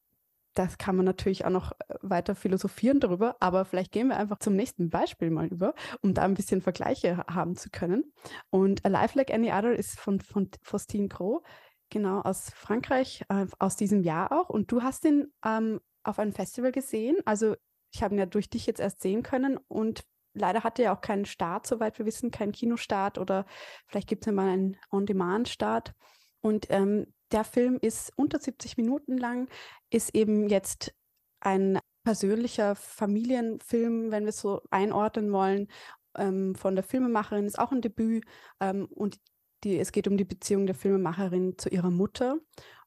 [0.54, 4.38] das kann man natürlich auch noch äh, weiter philosophieren darüber, aber vielleicht gehen wir einfach
[4.38, 8.12] zum nächsten Beispiel mal über, um da ein bisschen Vergleiche haben zu können.
[8.50, 11.42] Und A Life Like Any Other ist von, von Faustine Gros,
[11.90, 14.50] genau aus Frankreich, äh, aus diesem Jahr auch.
[14.50, 17.16] Und du hast ihn ähm, auf einem Festival gesehen.
[17.24, 17.54] Also
[17.92, 20.04] ich habe ihn ja durch dich jetzt erst sehen können und
[20.34, 23.46] leider hatte er auch keinen Start, soweit wir wissen, keinen Kinostart oder
[23.86, 25.94] vielleicht gibt es ja mal einen On-Demand-Start.
[26.42, 29.48] Und ähm, der Film ist unter 70 Minuten lang,
[29.90, 30.92] ist eben jetzt
[31.40, 35.68] ein persönlicher Familienfilm, wenn wir es so einordnen wollen,
[36.16, 38.24] ähm, von der Filmemacherin, ist auch ein Debüt.
[38.60, 39.18] Ähm, und
[39.64, 42.36] die, es geht um die Beziehung der Filmemacherin zu ihrer Mutter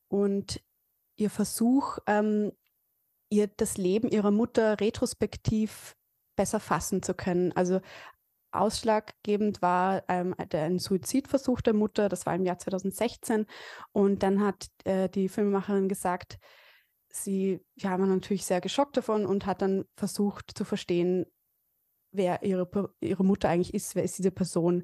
[0.08, 0.62] und
[1.16, 2.52] ihr Versuch, ähm,
[3.30, 5.96] ihr das Leben ihrer Mutter retrospektiv
[6.36, 7.54] besser fassen zu können.
[7.54, 7.80] Also
[8.60, 13.46] ausschlaggebend war ähm, ein Suizidversuch der Mutter, das war im Jahr 2016.
[13.92, 16.38] Und dann hat äh, die Filmemacherin gesagt,
[17.10, 21.26] sie ja, war natürlich sehr geschockt davon und hat dann versucht zu verstehen,
[22.12, 24.84] wer ihre, ihre Mutter eigentlich ist, wer ist diese Person,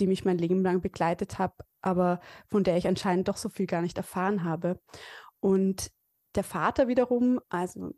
[0.00, 3.66] die mich mein Leben lang begleitet hat, aber von der ich anscheinend doch so viel
[3.66, 4.80] gar nicht erfahren habe.
[5.40, 5.90] Und
[6.34, 7.92] der Vater wiederum, also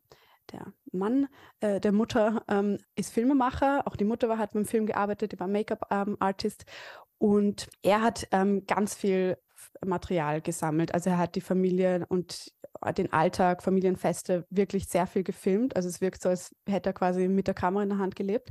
[0.53, 1.29] der Mann
[1.61, 3.87] äh, der Mutter ähm, ist Filmemacher.
[3.87, 6.65] Auch die Mutter war, hat beim Film gearbeitet, die war Make-up-Artist.
[7.19, 9.39] und er hat ähm, ganz viel
[9.85, 10.95] Material gesammelt.
[10.95, 12.53] Also er hat die Familie und
[12.97, 15.77] den Alltag, Familienfeste wirklich sehr viel gefilmt.
[15.77, 18.51] Also es wirkt so, als hätte er quasi mit der Kamera in der Hand gelebt.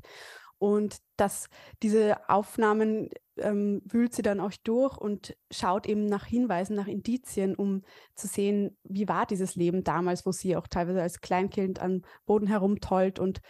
[0.58, 1.48] Und dass
[1.84, 7.56] diese Aufnahmen ähm, wühlt sie dann auch durch und schaut eben nach Hinweisen, nach Indizien,
[7.56, 7.84] um
[8.16, 12.48] zu sehen, wie war dieses Leben damals, wo sie auch teilweise als Kleinkind am Boden
[12.48, 13.20] herumtollt.
[13.20, 13.42] Und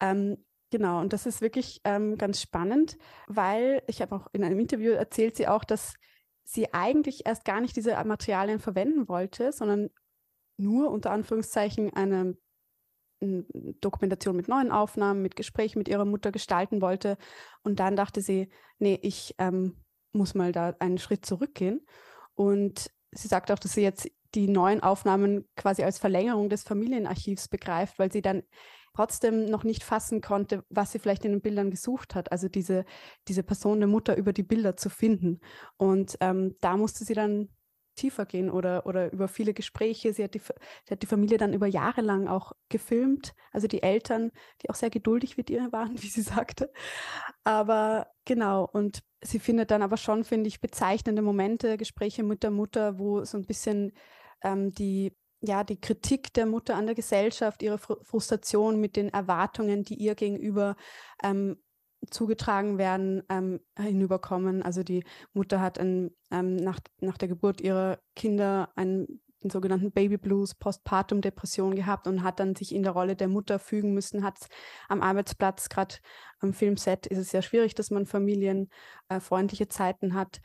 [0.00, 4.58] ähm, genau, und das ist wirklich ähm, ganz spannend, weil ich habe auch in einem
[4.58, 5.94] Interview erzählt sie auch, dass
[6.44, 9.90] sie eigentlich erst gar nicht diese Materialien verwenden wollte, sondern
[10.56, 12.36] nur unter Anführungszeichen eine
[13.80, 17.16] Dokumentation mit neuen Aufnahmen, mit Gesprächen mit ihrer Mutter gestalten wollte.
[17.62, 19.76] Und dann dachte sie, nee, ich ähm,
[20.12, 21.86] muss mal da einen Schritt zurückgehen.
[22.34, 27.48] Und sie sagt auch, dass sie jetzt die neuen Aufnahmen quasi als Verlängerung des Familienarchivs
[27.48, 28.42] begreift, weil sie dann
[28.94, 32.30] trotzdem noch nicht fassen konnte, was sie vielleicht in den Bildern gesucht hat.
[32.32, 32.84] Also diese,
[33.28, 35.40] diese Person der Mutter über die Bilder zu finden.
[35.76, 37.48] Und ähm, da musste sie dann
[37.94, 40.12] tiefer gehen oder, oder über viele Gespräche.
[40.12, 43.82] Sie hat, die, sie hat die Familie dann über Jahre lang auch gefilmt, also die
[43.82, 44.30] Eltern,
[44.62, 46.72] die auch sehr geduldig mit ihr waren, wie sie sagte.
[47.44, 52.50] Aber genau, und sie findet dann aber schon, finde ich, bezeichnende Momente, Gespräche mit der
[52.50, 53.92] Mutter, wo so ein bisschen
[54.42, 59.82] ähm, die ja, die Kritik der Mutter an der Gesellschaft, ihre Frustration mit den Erwartungen,
[59.82, 60.76] die ihr gegenüber
[61.20, 61.56] ähm,
[62.10, 64.62] zugetragen werden, ähm, hinüberkommen.
[64.62, 69.92] Also die Mutter hat ein, ähm, nach, nach der Geburt ihrer Kinder einen den sogenannten
[69.92, 74.22] Baby Blues, Postpartum-Depression gehabt und hat dann sich in der Rolle der Mutter fügen müssen,
[74.22, 74.38] hat
[74.88, 75.96] am Arbeitsplatz, gerade
[76.40, 80.40] am Filmset ist es sehr schwierig, dass man familienfreundliche äh, Zeiten hat,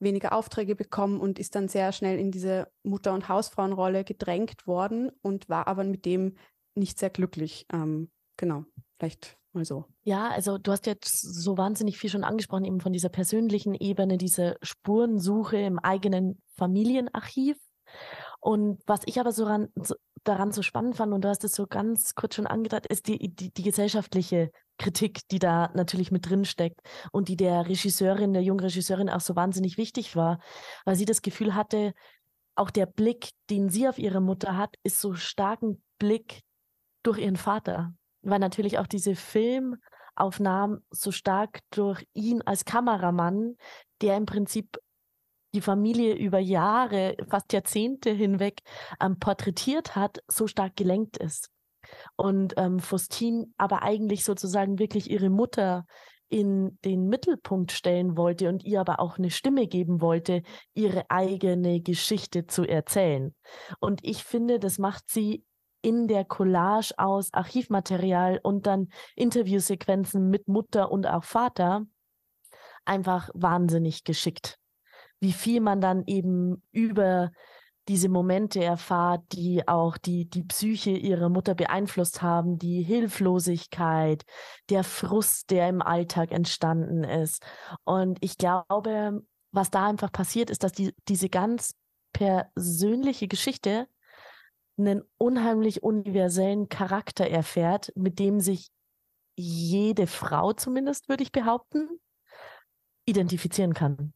[0.00, 5.10] weniger Aufträge bekommen und ist dann sehr schnell in diese Mutter- und Hausfrauenrolle gedrängt worden
[5.22, 6.36] und war aber mit dem
[6.74, 7.66] nicht sehr glücklich.
[7.72, 8.64] Ähm, genau,
[8.98, 9.86] vielleicht mal so.
[10.02, 14.18] Ja, also du hast jetzt so wahnsinnig viel schon angesprochen, eben von dieser persönlichen Ebene,
[14.18, 17.56] diese Spurensuche im eigenen Familienarchiv.
[18.40, 21.52] Und was ich aber so, ran, so daran so spannend fand, und du hast es
[21.52, 26.28] so ganz kurz schon angedeutet, ist die, die, die gesellschaftliche Kritik, die da natürlich mit
[26.28, 26.80] drin steckt
[27.10, 30.38] und die der Regisseurin, der jungen Regisseurin auch so wahnsinnig wichtig war,
[30.84, 31.94] weil sie das Gefühl hatte,
[32.54, 36.42] auch der Blick, den sie auf ihre Mutter hat, ist so stark ein Blick
[37.02, 37.94] durch ihren Vater,
[38.30, 43.56] weil natürlich auch diese Filmaufnahmen so stark durch ihn als Kameramann,
[44.00, 44.78] der im Prinzip
[45.54, 48.60] die Familie über Jahre, fast Jahrzehnte hinweg
[49.00, 51.50] ähm, porträtiert hat, so stark gelenkt ist.
[52.16, 55.86] Und ähm, Faustine aber eigentlich sozusagen wirklich ihre Mutter
[56.28, 60.42] in den Mittelpunkt stellen wollte und ihr aber auch eine Stimme geben wollte,
[60.74, 63.34] ihre eigene Geschichte zu erzählen.
[63.80, 65.44] Und ich finde, das macht sie
[65.82, 71.86] in der Collage aus Archivmaterial und dann Interviewsequenzen mit Mutter und auch Vater
[72.84, 74.58] einfach wahnsinnig geschickt.
[75.20, 77.30] Wie viel man dann eben über
[77.88, 84.24] diese Momente erfahrt, die auch die, die Psyche ihrer Mutter beeinflusst haben, die Hilflosigkeit,
[84.68, 87.42] der Frust, der im Alltag entstanden ist.
[87.84, 91.74] Und ich glaube, was da einfach passiert, ist, dass die, diese ganz
[92.12, 93.88] persönliche Geschichte
[94.78, 98.68] einen unheimlich universellen Charakter erfährt, mit dem sich
[99.36, 101.88] jede Frau zumindest, würde ich behaupten,
[103.06, 104.12] identifizieren kann.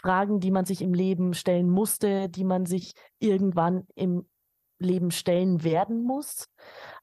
[0.00, 4.28] Fragen, die man sich im Leben stellen musste, die man sich irgendwann im
[4.78, 6.48] Leben stellen werden muss.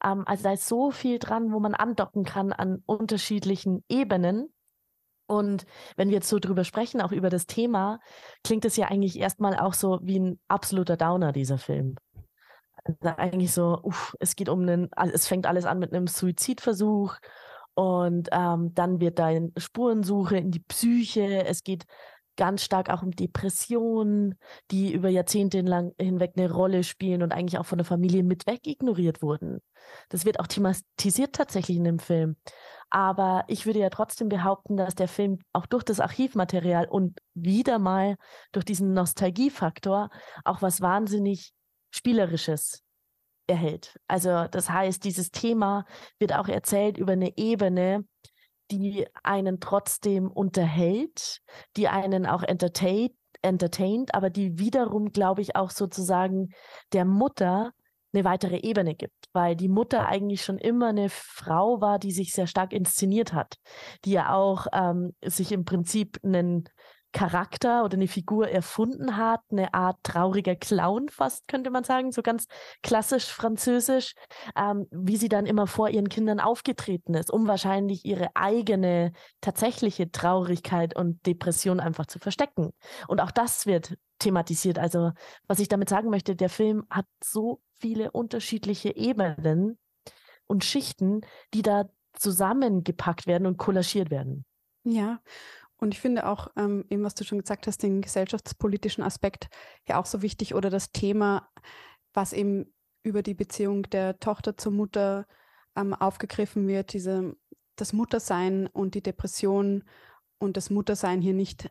[0.04, 4.54] Ähm, also da ist so viel dran, wo man andocken kann an unterschiedlichen Ebenen.
[5.28, 8.00] Und wenn wir jetzt so drüber sprechen, auch über das Thema,
[8.44, 11.96] klingt es ja eigentlich erstmal auch so wie ein absoluter Downer, dieser Film.
[12.84, 17.16] Also eigentlich so, uff, es geht um einen, es fängt alles an mit einem Suizidversuch
[17.74, 21.46] und ähm, dann wird da Spurensuche in die Psyche.
[21.46, 21.86] Es geht
[22.40, 24.40] ganz stark auch um Depressionen,
[24.72, 25.58] die über Jahrzehnte
[25.98, 29.60] hinweg eine Rolle spielen und eigentlich auch von der Familie mit weg ignoriert wurden.
[30.08, 32.38] Das wird auch thematisiert tatsächlich in dem Film.
[32.90, 37.78] Aber ich würde ja trotzdem behaupten, dass der Film auch durch das Archivmaterial und wieder
[37.78, 38.16] mal
[38.54, 40.10] durch diesen Nostalgiefaktor
[40.46, 41.54] auch was wahnsinnig
[41.92, 42.84] Spielerisches
[43.48, 44.00] erhält.
[44.08, 45.86] Also das heißt, dieses Thema
[46.20, 48.06] wird auch erzählt über eine Ebene,
[48.72, 51.42] die einen trotzdem unterhält,
[51.76, 56.50] die einen auch entertaint, entertaint, aber die wiederum, glaube ich, auch sozusagen
[56.94, 57.72] der Mutter
[58.12, 62.34] eine weitere Ebene gibt, weil die Mutter eigentlich schon immer eine Frau war, die sich
[62.34, 63.58] sehr stark inszeniert hat,
[64.04, 66.68] die ja auch ähm, sich im Prinzip einen
[67.12, 72.22] Charakter oder eine Figur erfunden hat, eine Art trauriger Clown fast, könnte man sagen, so
[72.22, 72.46] ganz
[72.84, 74.14] klassisch französisch,
[74.56, 80.12] ähm, wie sie dann immer vor ihren Kindern aufgetreten ist, um wahrscheinlich ihre eigene tatsächliche
[80.12, 82.72] Traurigkeit und Depression einfach zu verstecken.
[83.08, 84.78] Und auch das wird thematisiert.
[84.78, 85.12] Also
[85.48, 89.80] was ich damit sagen möchte, der Film hat so viele unterschiedliche Ebenen
[90.46, 91.22] und Schichten,
[91.54, 94.46] die da zusammengepackt werden und kollagiert werden.
[94.84, 95.20] Ja,
[95.80, 99.48] und ich finde auch, ähm, eben was du schon gesagt hast, den gesellschaftspolitischen Aspekt
[99.88, 101.50] ja auch so wichtig oder das Thema,
[102.14, 105.26] was eben über die Beziehung der Tochter zur Mutter
[105.76, 107.36] ähm, aufgegriffen wird, diese,
[107.78, 109.86] das Muttersein und die Depression
[110.38, 111.70] und das Muttersein hier nicht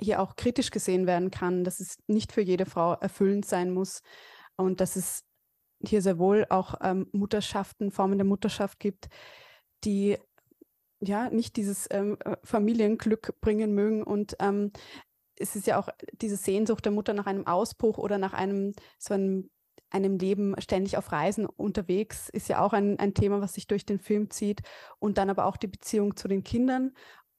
[0.00, 4.02] hier auch kritisch gesehen werden kann, dass es nicht für jede Frau erfüllend sein muss
[4.56, 5.22] und dass es
[5.86, 9.08] hier sehr wohl auch ähm, Mutterschaften, Formen der Mutterschaft gibt,
[9.84, 10.18] die
[11.06, 14.02] ja nicht dieses ähm, äh, Familienglück bringen mögen.
[14.02, 14.72] Und ähm,
[15.36, 19.14] es ist ja auch diese Sehnsucht der Mutter nach einem Ausbruch oder nach einem so
[19.14, 19.50] einem,
[19.90, 23.86] einem Leben ständig auf Reisen unterwegs, ist ja auch ein, ein Thema, was sich durch
[23.86, 24.62] den Film zieht.
[24.98, 26.92] Und dann aber auch die Beziehung zu den Kindern,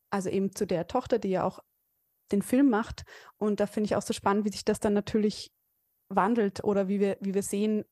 [0.10, 1.60] also eben zu der Tochter, die ja auch
[2.32, 3.04] den Film macht.
[3.38, 5.52] Und da finde ich auch so spannend, wie sich das dann natürlich
[6.10, 7.86] wandelt oder wie wir, wie wir sehen,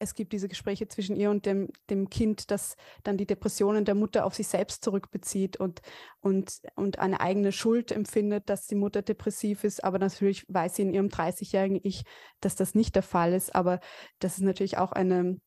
[0.00, 3.94] es gibt diese Gespräche zwischen ihr und dem, dem Kind, das dann die Depressionen der
[3.94, 5.82] Mutter auf sich selbst zurückbezieht und,
[6.20, 9.84] und, und eine eigene Schuld empfindet, dass die Mutter depressiv ist.
[9.84, 12.04] Aber natürlich weiß sie in ihrem 30-jährigen Ich,
[12.40, 13.54] dass das nicht der Fall ist.
[13.54, 13.78] Aber
[14.20, 15.38] das ist natürlich auch eine,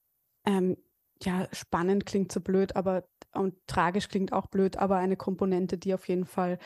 [0.45, 0.77] ähm,
[1.23, 5.93] ja, spannend klingt so blöd, aber und tragisch klingt auch blöd, aber eine Komponente, die
[5.93, 6.59] auf jeden Fall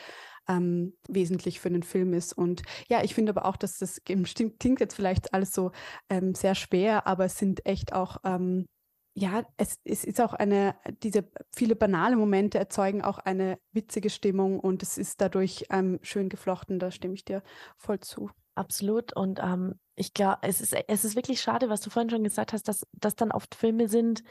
[0.48, 2.32] ähm, wesentlich für den Film ist.
[2.32, 5.72] Und ja, ich finde aber auch, dass das klingt jetzt vielleicht alles so
[6.10, 8.66] ähm, sehr schwer, aber es sind echt auch ähm,
[9.14, 14.60] ja, es, es, ist auch eine, diese viele banale Momente erzeugen auch eine witzige Stimmung
[14.60, 17.42] und es ist dadurch ähm, schön geflochten, da stimme ich dir
[17.76, 18.30] voll zu.
[18.58, 19.12] Absolut.
[19.14, 22.52] Und ähm, ich glaube, es ist, es ist wirklich schade, was du vorhin schon gesagt
[22.52, 24.24] hast, dass das dann oft Filme sind,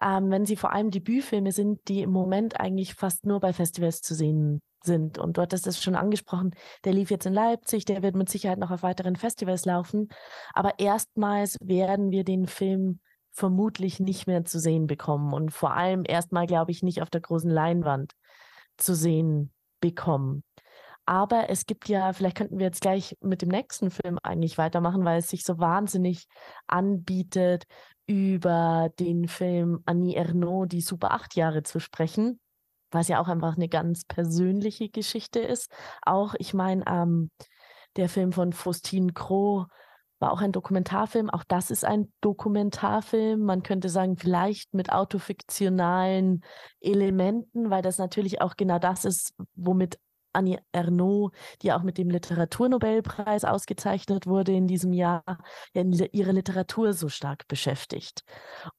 [0.00, 4.00] ähm, wenn sie vor allem Debütfilme sind, die im Moment eigentlich fast nur bei Festivals
[4.00, 5.18] zu sehen sind.
[5.18, 8.58] Und dort ist es schon angesprochen, der lief jetzt in Leipzig, der wird mit Sicherheit
[8.58, 10.08] noch auf weiteren Festivals laufen.
[10.54, 13.00] Aber erstmals werden wir den Film
[13.32, 17.20] vermutlich nicht mehr zu sehen bekommen und vor allem erstmal, glaube ich, nicht auf der
[17.20, 18.12] großen Leinwand
[18.78, 20.42] zu sehen bekommen.
[21.06, 25.04] Aber es gibt ja, vielleicht könnten wir jetzt gleich mit dem nächsten Film eigentlich weitermachen,
[25.04, 26.26] weil es sich so wahnsinnig
[26.66, 27.64] anbietet,
[28.06, 32.38] über den Film Annie Ernaux, die Super acht Jahre zu sprechen,
[32.90, 35.70] was ja auch einfach eine ganz persönliche Geschichte ist.
[36.02, 37.30] Auch, ich meine, ähm,
[37.96, 39.66] der Film von Faustine Crow
[40.18, 41.30] war auch ein Dokumentarfilm.
[41.30, 43.40] Auch das ist ein Dokumentarfilm.
[43.40, 46.44] Man könnte sagen, vielleicht mit autofiktionalen
[46.80, 49.98] Elementen, weil das natürlich auch genau das ist, womit
[50.34, 55.24] Annie Ernaux, die auch mit dem Literaturnobelpreis ausgezeichnet wurde in diesem Jahr,
[55.72, 58.24] ihre Literatur so stark beschäftigt.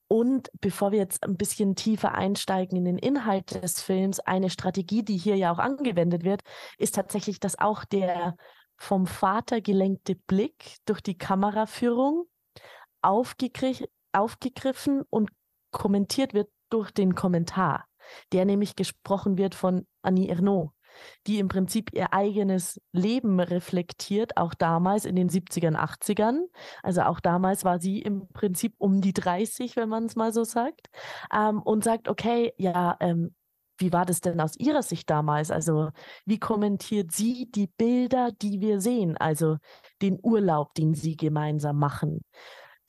[0.08, 5.04] Und bevor wir jetzt ein bisschen tiefer einsteigen in den Inhalt des Films, eine Strategie,
[5.04, 6.42] die hier ja auch angewendet wird,
[6.78, 8.36] ist tatsächlich, dass auch der
[8.78, 12.26] vom Vater gelenkte Blick durch die Kameraführung
[13.02, 15.30] aufgegriffen und
[15.72, 17.86] kommentiert wird durch den Kommentar,
[18.32, 20.72] der nämlich gesprochen wird von Annie Ernaux
[21.28, 26.42] die im Prinzip ihr eigenes Leben reflektiert, auch damals in den 70ern, 80ern.
[26.84, 30.44] Also auch damals war sie im Prinzip um die 30, wenn man es mal so
[30.44, 30.90] sagt,
[31.34, 33.34] ähm, und sagt, okay, ja, ähm,
[33.78, 35.52] wie war das denn aus Ihrer Sicht damals?
[35.52, 35.90] Also
[36.26, 39.18] wie kommentiert sie die Bilder, die wir sehen?
[39.18, 39.58] Also
[40.02, 42.22] den Urlaub, den Sie gemeinsam machen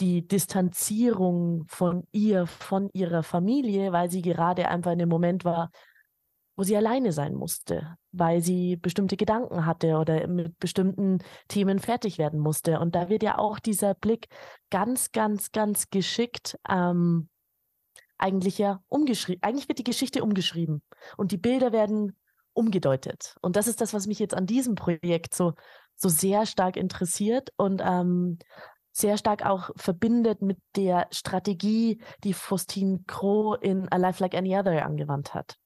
[0.00, 5.70] die Distanzierung von ihr, von ihrer Familie, weil sie gerade einfach in dem Moment war,
[6.56, 12.18] wo sie alleine sein musste, weil sie bestimmte Gedanken hatte oder mit bestimmten Themen fertig
[12.18, 12.80] werden musste.
[12.80, 14.28] Und da wird ja auch dieser Blick
[14.70, 17.28] ganz, ganz, ganz geschickt ähm,
[18.18, 19.42] eigentlich ja umgeschrieben.
[19.42, 20.82] Eigentlich wird die Geschichte umgeschrieben
[21.16, 22.16] und die Bilder werden
[22.54, 23.36] umgedeutet.
[23.42, 25.52] Und das ist das, was mich jetzt an diesem Projekt so,
[25.94, 28.38] so sehr stark interessiert und ähm,
[28.92, 34.56] sehr stark auch verbindet mit der Strategie, die Faustine Crow in A Life Like Any
[34.56, 35.58] Other angewandt hat.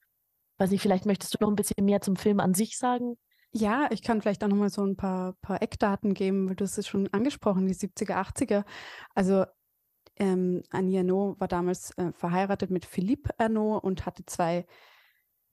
[0.60, 3.16] Weiß nicht, vielleicht möchtest du noch ein bisschen mehr zum Film an sich sagen?
[3.50, 6.64] Ja, ich kann vielleicht auch noch mal so ein paar, paar Eckdaten geben, weil du
[6.64, 8.64] hast es schon angesprochen, die 70er, 80er.
[9.14, 9.46] Also
[10.16, 14.66] ähm, Annie Arnaud war damals äh, verheiratet mit Philippe Arnaud und hatte zwei,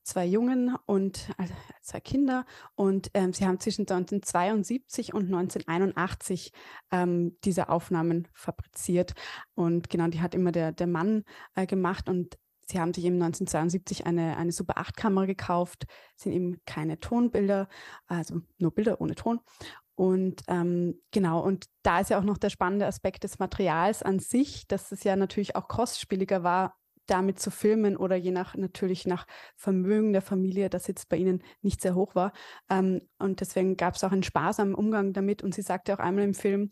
[0.03, 2.45] zwei Jungen und also zwei Kinder.
[2.75, 6.51] Und ähm, sie haben zwischen 1972 und 1981
[6.91, 9.13] ähm, diese Aufnahmen fabriziert.
[9.55, 11.23] Und genau, die hat immer der, der Mann
[11.55, 12.09] äh, gemacht.
[12.09, 12.37] Und
[12.69, 17.69] Sie haben sich eben 1972 eine, eine Super 8-Kamera gekauft, sind eben keine Tonbilder,
[18.07, 19.39] also nur Bilder ohne Ton.
[19.95, 24.19] Und ähm, genau, und da ist ja auch noch der spannende Aspekt des Materials an
[24.19, 26.75] sich, dass es ja natürlich auch kostspieliger war,
[27.07, 31.41] damit zu filmen oder je nach natürlich nach Vermögen der Familie, das jetzt bei ihnen
[31.61, 32.31] nicht sehr hoch war.
[32.69, 35.41] Ähm, und deswegen gab es auch einen sparsamen Umgang damit.
[35.41, 36.69] Und sie sagte auch einmal im Film,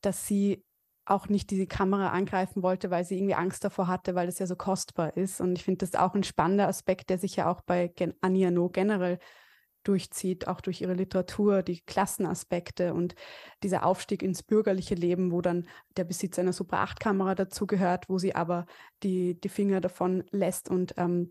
[0.00, 0.64] dass sie
[1.04, 4.46] auch nicht diese Kamera angreifen wollte, weil sie irgendwie Angst davor hatte, weil es ja
[4.46, 5.40] so kostbar ist.
[5.40, 8.50] Und ich finde das auch ein spannender Aspekt, der sich ja auch bei Gen Anja
[8.50, 9.18] No generell
[9.84, 13.14] durchzieht, auch durch ihre Literatur, die Klassenaspekte und
[13.62, 18.34] dieser Aufstieg ins bürgerliche Leben, wo dann der Besitz einer Super 8-Kamera dazugehört, wo sie
[18.34, 18.66] aber
[19.02, 21.30] die, die Finger davon lässt und ähm,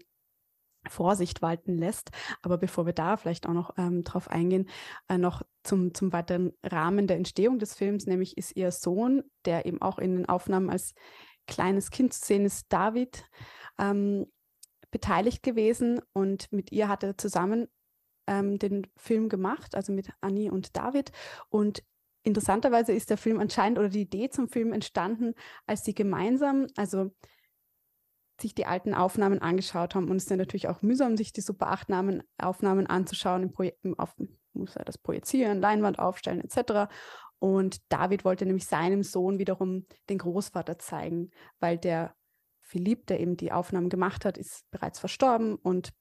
[0.90, 2.12] Vorsicht walten lässt.
[2.42, 4.70] Aber bevor wir da vielleicht auch noch ähm, drauf eingehen,
[5.08, 9.66] äh, noch zum, zum weiteren Rahmen der Entstehung des Films, nämlich ist ihr Sohn, der
[9.66, 10.94] eben auch in den Aufnahmen als
[11.48, 13.26] kleines Kind zu sehen ist, David,
[13.78, 14.26] ähm,
[14.90, 17.68] beteiligt gewesen und mit ihr hat er zusammen
[18.28, 21.12] ähm, den Film gemacht, also mit Annie und David.
[21.50, 21.84] Und
[22.24, 25.34] interessanterweise ist der Film anscheinend oder die Idee zum Film entstanden,
[25.66, 27.12] als sie gemeinsam, also
[28.42, 30.10] sich die alten Aufnahmen angeschaut haben.
[30.10, 31.88] Und es ist ja natürlich auch mühsam, sich die Super 8
[32.38, 34.16] Aufnahmen anzuschauen, im Projekt, auf,
[34.54, 36.92] muss er das projizieren, Leinwand aufstellen etc.
[37.40, 42.16] Und David wollte nämlich seinem Sohn wiederum den Großvater zeigen, weil der
[42.62, 45.92] Philipp, der eben die Aufnahmen gemacht hat, ist bereits verstorben und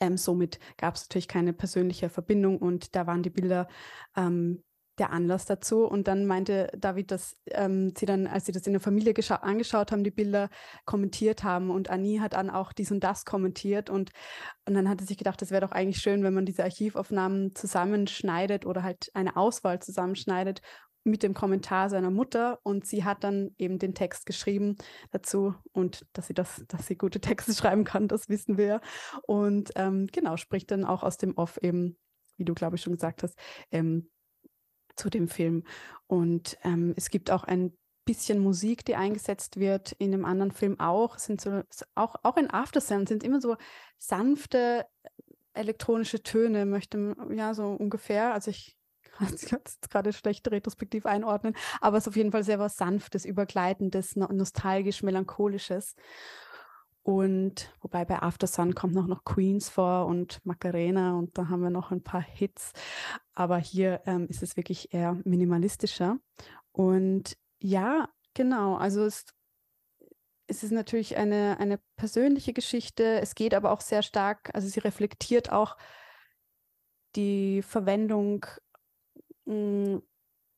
[0.00, 3.68] ähm, somit gab es natürlich keine persönliche Verbindung und da waren die Bilder
[4.16, 4.64] ähm,
[4.98, 5.84] der Anlass dazu.
[5.84, 9.92] Und dann meinte David, dass ähm, sie dann, als sie das in der Familie angeschaut
[9.92, 10.48] haben, die Bilder
[10.84, 11.70] kommentiert haben.
[11.70, 13.90] Und Annie hat dann auch dies und das kommentiert.
[13.90, 14.10] Und,
[14.66, 17.54] und dann hat sie sich gedacht, das wäre doch eigentlich schön, wenn man diese Archivaufnahmen
[17.54, 20.62] zusammenschneidet oder halt eine Auswahl zusammenschneidet
[21.04, 24.76] mit dem Kommentar seiner Mutter und sie hat dann eben den Text geschrieben
[25.10, 28.80] dazu und dass sie das, dass sie gute Texte schreiben kann, das wissen wir.
[29.26, 31.96] Und ähm, genau, spricht dann auch aus dem Off eben,
[32.36, 33.38] wie du glaube ich schon gesagt hast,
[33.70, 34.10] ähm,
[34.98, 35.64] zu dem Film.
[36.06, 37.72] Und ähm, es gibt auch ein
[38.04, 41.18] bisschen Musik, die eingesetzt wird, in dem anderen Film auch.
[41.18, 41.62] Sind so,
[41.94, 43.56] auch, auch in Aftersound sind immer so
[43.98, 44.86] sanfte
[45.52, 48.32] elektronische Töne, möchte, ja, so ungefähr.
[48.32, 48.76] Also ich
[49.18, 49.28] kann
[49.64, 54.16] es gerade schlecht retrospektiv einordnen, aber es ist auf jeden Fall sehr was Sanftes, Übergleitendes,
[54.16, 55.96] nostalgisch, melancholisches.
[57.02, 61.62] Und wobei bei After Sun kommt noch, noch Queens vor und Macarena und da haben
[61.62, 62.72] wir noch ein paar Hits.
[63.38, 66.18] Aber hier ähm, ist es wirklich eher minimalistischer.
[66.72, 69.26] Und ja, genau, also es,
[70.48, 73.20] es ist natürlich eine, eine persönliche Geschichte.
[73.20, 75.76] Es geht aber auch sehr stark, also sie reflektiert auch
[77.14, 78.44] die Verwendung
[79.44, 80.02] mh, hm,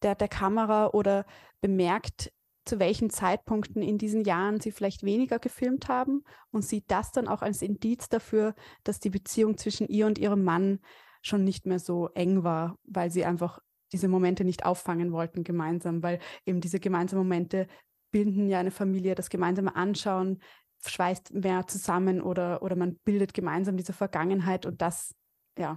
[0.01, 1.26] der, der Kamera oder
[1.61, 2.33] bemerkt
[2.64, 7.28] zu welchen Zeitpunkten in diesen Jahren sie vielleicht weniger gefilmt haben und sieht das dann
[7.28, 8.55] auch als Indiz dafür,
[8.85, 10.81] dass die Beziehung zwischen ihr und ihrem Mann
[11.23, 13.61] schon nicht mehr so eng war, weil sie einfach
[13.93, 17.66] diese Momente nicht auffangen wollten gemeinsam, weil eben diese gemeinsamen Momente
[18.12, 20.41] binden ja eine Familie, das gemeinsame Anschauen
[20.87, 25.14] schweißt mehr zusammen oder, oder man bildet gemeinsam diese Vergangenheit und das,
[25.59, 25.77] ja,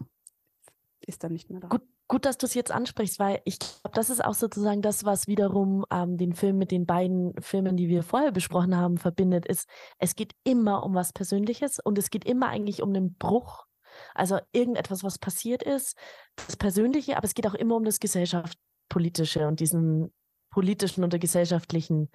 [1.05, 1.67] ist dann nicht mehr da.
[1.67, 5.05] Gut, Gut, dass du es jetzt ansprichst, weil ich glaube, das ist auch sozusagen das,
[5.05, 9.47] was wiederum ähm, den Film mit den beiden Filmen, die wir vorher besprochen haben, verbindet,
[9.47, 9.67] ist,
[9.99, 13.65] es geht immer um was Persönliches und es geht immer eigentlich um einen Bruch.
[14.13, 15.97] Also irgendetwas, was passiert ist,
[16.35, 20.13] das Persönliche, aber es geht auch immer um das Gesellschaftspolitische und diesen
[20.51, 22.09] politischen oder gesellschaftlichen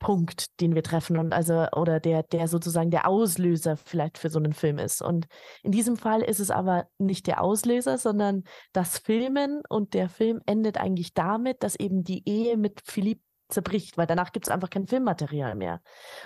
[0.00, 4.38] Punkt, den wir treffen und also oder der der sozusagen der Auslöser vielleicht für so
[4.38, 5.00] einen Film ist.
[5.00, 5.26] Und
[5.62, 10.42] in diesem Fall ist es aber nicht der Auslöser, sondern das Filmen und der Film
[10.46, 13.20] endet eigentlich damit, dass eben die Ehe mit Philipp
[13.54, 15.80] zerbricht, weil danach gibt es einfach kein Filmmaterial mehr.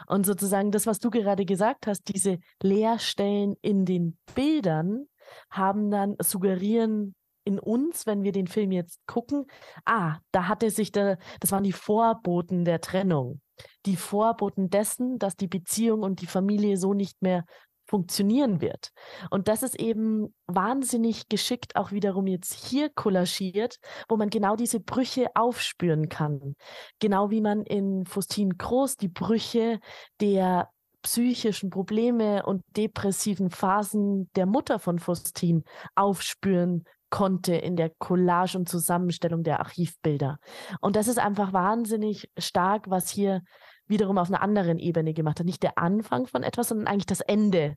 [0.06, 5.06] Und sozusagen das, was du gerade gesagt hast, diese Leerstellen in den Bildern
[5.50, 7.14] haben dann suggerieren
[7.44, 9.46] in uns, wenn wir den Film jetzt gucken,
[9.86, 13.40] ah, da hatte sich der, das waren die Vorboten der Trennung,
[13.86, 17.44] die Vorboten dessen, dass die Beziehung und die Familie so nicht mehr
[17.88, 18.90] funktionieren wird.
[19.30, 23.78] Und das ist eben wahnsinnig geschickt auch wiederum jetzt hier kollagiert,
[24.08, 26.54] wo man genau diese Brüche aufspüren kann.
[27.00, 29.80] Genau wie man in Faustin Groß die Brüche
[30.20, 30.68] der
[31.02, 35.64] psychischen Probleme und depressiven Phasen der Mutter von Faustin
[35.94, 40.38] aufspüren konnte in der Collage und Zusammenstellung der Archivbilder.
[40.80, 43.42] Und das ist einfach wahnsinnig stark, was hier
[43.88, 45.46] wiederum auf einer anderen Ebene gemacht hat.
[45.46, 47.76] Nicht der Anfang von etwas, sondern eigentlich das Ende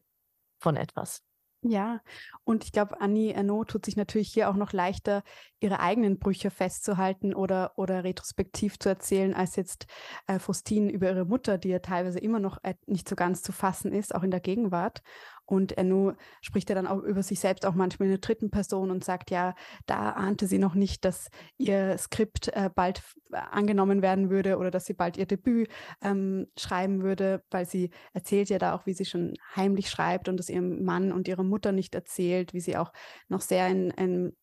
[0.59, 1.23] von etwas.
[1.63, 2.01] Ja,
[2.43, 5.21] und ich glaube, Annie Ernaux tut sich natürlich hier auch noch leichter,
[5.59, 9.85] ihre eigenen Brüche festzuhalten oder, oder retrospektiv zu erzählen, als jetzt
[10.25, 13.51] äh, Faustine über ihre Mutter, die ja teilweise immer noch äh, nicht so ganz zu
[13.51, 15.03] fassen ist, auch in der Gegenwart.
[15.45, 18.89] Und Enno spricht ja dann auch über sich selbst auch manchmal in der dritten Person
[18.89, 19.53] und sagt, ja,
[19.85, 24.85] da ahnte sie noch nicht, dass ihr Skript äh, bald angenommen werden würde oder dass
[24.85, 25.69] sie bald ihr Debüt
[26.01, 30.39] ähm, schreiben würde, weil sie erzählt ja da auch, wie sie schon heimlich schreibt und
[30.39, 32.93] es ihrem Mann und ihrer Mutter nicht erzählt, wie sie auch
[33.27, 34.37] noch sehr in, in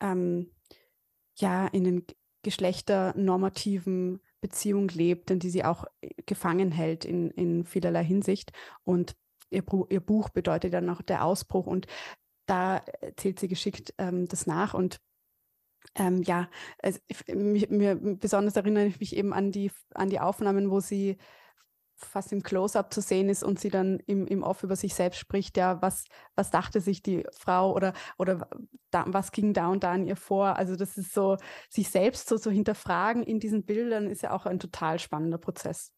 [0.00, 0.50] ähm,
[1.36, 2.06] ja, in den
[2.42, 5.84] geschlechternormativen Beziehung lebt, in die sie auch
[6.26, 8.52] gefangen hält in, in vielerlei Hinsicht.
[8.84, 9.14] Und
[9.50, 11.86] ihr, ihr Buch bedeutet dann auch der Ausbruch und
[12.46, 15.00] da erzählt sie geschickt ähm, das nach und
[15.94, 16.48] ähm, ja,
[16.78, 21.16] es, mir, mir, besonders erinnere ich mich eben an die, an die Aufnahmen, wo sie
[21.96, 25.18] fast im Close-up zu sehen ist und sie dann im, im Off über sich selbst
[25.18, 28.48] spricht, ja, was, was dachte sich die Frau oder, oder
[28.90, 30.56] da, was ging da und da an ihr vor?
[30.56, 31.36] Also das ist so,
[31.68, 35.38] sich selbst so zu so hinterfragen in diesen Bildern ist ja auch ein total spannender
[35.38, 35.92] Prozess.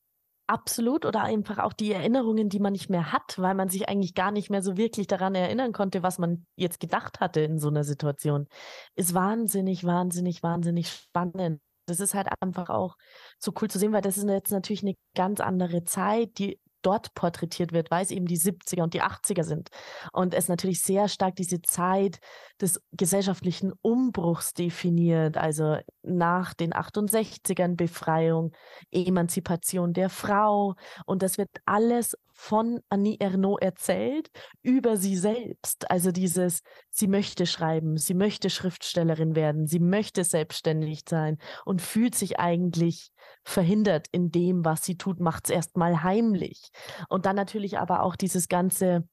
[0.49, 4.15] Absolut oder einfach auch die Erinnerungen, die man nicht mehr hat, weil man sich eigentlich
[4.15, 7.69] gar nicht mehr so wirklich daran erinnern konnte, was man jetzt gedacht hatte in so
[7.69, 8.49] einer Situation,
[8.95, 11.61] ist wahnsinnig, wahnsinnig, wahnsinnig spannend.
[11.87, 12.97] Das ist halt einfach auch
[13.39, 17.15] so cool zu sehen, weil das ist jetzt natürlich eine ganz andere Zeit, die dort
[17.15, 19.71] porträtiert wird, weil es eben die 70er und die 80er sind.
[20.13, 22.19] Und es natürlich sehr stark diese Zeit
[22.61, 28.53] des gesellschaftlichen Umbruchs definiert, also nach den 68ern Befreiung,
[28.91, 30.75] Emanzipation der Frau.
[31.07, 34.31] Und das wird alles von Annie Ernaux erzählt
[34.63, 35.91] über sie selbst.
[35.91, 42.15] Also dieses, sie möchte schreiben, sie möchte Schriftstellerin werden, sie möchte selbstständig sein und fühlt
[42.15, 43.11] sich eigentlich
[43.45, 46.71] verhindert in dem, was sie tut, macht es erstmal heimlich.
[47.09, 49.07] Und dann natürlich aber auch dieses ganze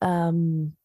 [0.00, 0.76] ähm,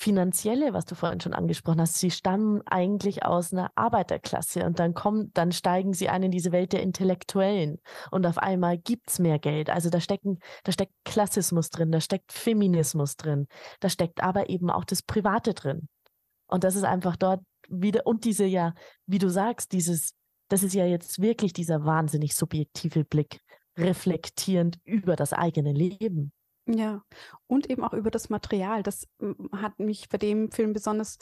[0.00, 1.98] finanzielle, was du vorhin schon angesprochen hast.
[1.98, 6.52] Sie stammen eigentlich aus einer Arbeiterklasse und dann kommen, dann steigen sie ein in diese
[6.52, 7.78] Welt der Intellektuellen
[8.10, 9.68] und auf einmal gibt es mehr Geld.
[9.68, 13.46] Also da stecken, da steckt Klassismus drin, da steckt Feminismus drin,
[13.80, 15.86] da steckt aber eben auch das Private drin.
[16.46, 18.72] Und das ist einfach dort wieder, und diese ja,
[19.06, 20.14] wie du sagst, dieses
[20.48, 23.38] das ist ja jetzt wirklich dieser wahnsinnig subjektive Blick,
[23.78, 26.32] reflektierend über das eigene Leben.
[26.72, 27.02] Ja,
[27.46, 28.82] und eben auch über das Material.
[28.82, 29.08] Das
[29.52, 31.18] hat mich bei dem Film besonders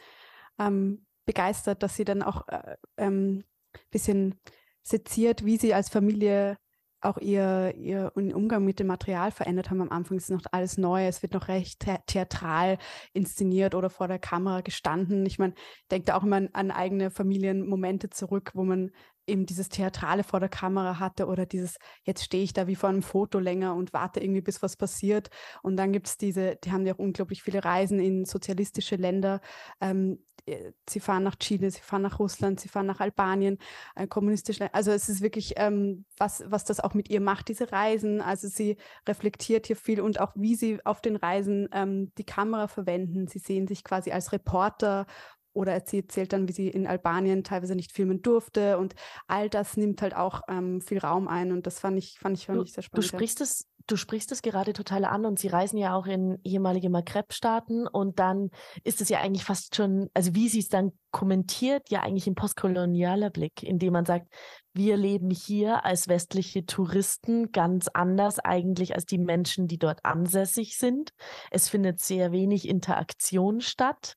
[0.58, 3.44] ähm, begeistert, dass sie dann auch ein äh, ähm,
[3.90, 4.38] bisschen
[4.82, 6.56] seziert, wie sie als Familie
[7.00, 9.80] auch ihr, ihr Umgang mit dem Material verändert haben.
[9.80, 12.78] Am Anfang ist noch alles neu, es wird noch recht theatral
[13.12, 15.24] inszeniert oder vor der Kamera gestanden.
[15.24, 15.54] Ich meine,
[15.90, 18.90] denke da auch immer an, an, eigene Familienmomente zurück, wo man
[19.28, 22.88] eben dieses Theatrale vor der Kamera hatte oder dieses, jetzt stehe ich da wie vor
[22.88, 25.30] einem Foto länger und warte irgendwie, bis was passiert.
[25.62, 29.40] Und dann gibt es diese, die haben ja auch unglaublich viele Reisen in sozialistische Länder.
[29.80, 30.18] Ähm,
[30.48, 33.58] äh, sie fahren nach Chile, sie fahren nach Russland, sie fahren nach Albanien,
[33.94, 37.70] äh, kommunistische Also es ist wirklich, ähm, was, was das auch mit ihr macht, diese
[37.72, 38.20] Reisen.
[38.20, 38.76] Also sie
[39.06, 43.26] reflektiert hier viel und auch wie sie auf den Reisen ähm, die Kamera verwenden.
[43.28, 45.06] Sie sehen sich quasi als Reporter
[45.52, 48.94] oder sie erzählt dann, wie sie in Albanien teilweise nicht filmen durfte und
[49.26, 52.46] all das nimmt halt auch ähm, viel Raum ein und das fand ich, fand ich,
[52.46, 53.04] fand ich sehr spannend.
[53.04, 56.38] Du sprichst es, du sprichst es gerade total an und sie reisen ja auch in
[56.44, 58.50] ehemalige Maghreb-Staaten und dann
[58.84, 62.34] ist es ja eigentlich fast schon, also wie sie es dann kommentiert, ja eigentlich ein
[62.34, 64.28] postkolonialer Blick, indem man sagt,
[64.74, 70.76] wir leben hier als westliche Touristen ganz anders eigentlich als die Menschen, die dort ansässig
[70.76, 71.12] sind.
[71.50, 74.14] Es findet sehr wenig Interaktion statt.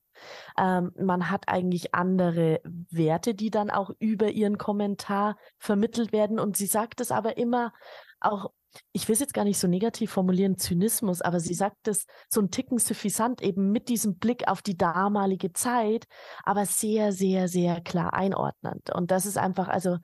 [0.58, 6.40] Ähm, man hat eigentlich andere Werte, die dann auch über ihren Kommentar vermittelt werden.
[6.40, 7.74] Und sie sagt es aber immer
[8.20, 8.52] auch,
[8.94, 12.42] ich will es jetzt gar nicht so negativ formulieren, Zynismus, aber sie sagt es so
[12.42, 16.06] ein Ticken suffisant, eben mit diesem Blick auf die damalige Zeit,
[16.44, 18.90] aber sehr, sehr, sehr klar einordnend.
[18.94, 19.98] Und das ist einfach, also,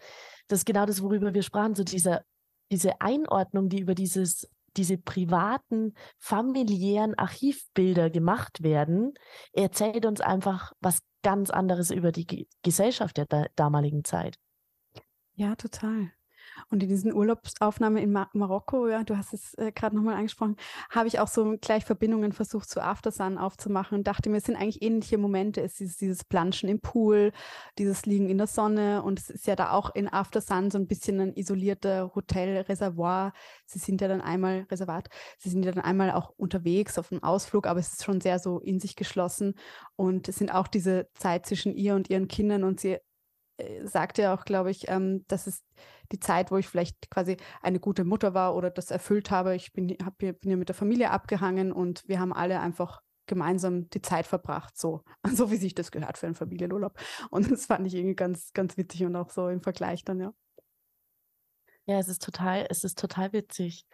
[0.47, 2.23] das ist genau das, worüber wir sprachen, so dieser,
[2.71, 9.13] diese Einordnung, die über dieses diese privaten, familiären Archivbilder gemacht werden,
[9.53, 14.37] erzählt uns einfach was ganz anderes über die Gesellschaft der damaligen Zeit.
[15.33, 16.11] Ja, total.
[16.69, 20.55] Und in diesen Urlaubsaufnahmen in Mar Marokko, ja, du hast es äh, gerade nochmal angesprochen,
[20.89, 24.55] habe ich auch so gleich Verbindungen versucht zu Aftersun aufzumachen und dachte mir, es sind
[24.55, 25.61] eigentlich ähnliche Momente.
[25.61, 27.31] Es ist dieses Planschen im Pool,
[27.77, 30.87] dieses Liegen in der Sonne und es ist ja da auch in Aftersun so ein
[30.87, 33.33] bisschen ein isolierter Hotelreservoir.
[33.65, 37.23] Sie sind ja dann einmal, Reservat, sie sind ja dann einmal auch unterwegs auf einem
[37.23, 39.55] Ausflug, aber es ist schon sehr so in sich geschlossen
[39.95, 42.97] und es sind auch diese Zeit zwischen ihr und ihren Kindern und sie
[43.57, 45.63] äh, sagt ja auch, glaube ich, ähm, dass es
[46.11, 49.55] die Zeit, wo ich vielleicht quasi eine gute Mutter war oder das erfüllt habe.
[49.55, 53.89] Ich bin, hab, bin ja mit der Familie abgehangen und wir haben alle einfach gemeinsam
[53.89, 55.03] die Zeit verbracht, so,
[55.33, 56.97] so wie sich das gehört für einen Familienurlaub.
[57.29, 60.33] Und das fand ich irgendwie ganz, ganz witzig und auch so im Vergleich dann, ja.
[61.85, 63.85] Ja, es ist total, es ist total witzig.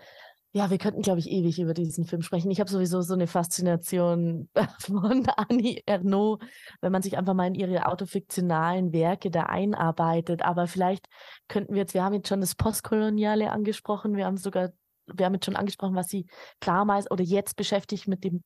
[0.55, 2.51] Ja, wir könnten, glaube ich, ewig über diesen Film sprechen.
[2.51, 4.49] Ich habe sowieso so eine Faszination
[4.79, 6.39] von Annie Ernaux,
[6.79, 10.43] wenn man sich einfach mal in ihre autofiktionalen Werke da einarbeitet.
[10.43, 11.07] Aber vielleicht
[11.47, 14.73] könnten wir jetzt, wir haben jetzt schon das Postkoloniale angesprochen, wir haben sogar,
[15.07, 16.27] wir haben jetzt schon angesprochen, was sie
[16.59, 18.43] damals oder jetzt beschäftigt mit dem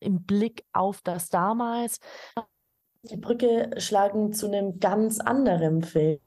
[0.00, 1.98] im Blick auf das damals.
[3.02, 6.20] Die Brücke schlagen zu einem ganz anderen Film,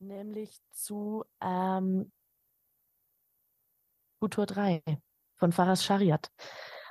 [0.00, 2.10] nämlich zu ähm,
[4.22, 4.82] Futur 3
[5.34, 6.30] von Faras Shariat.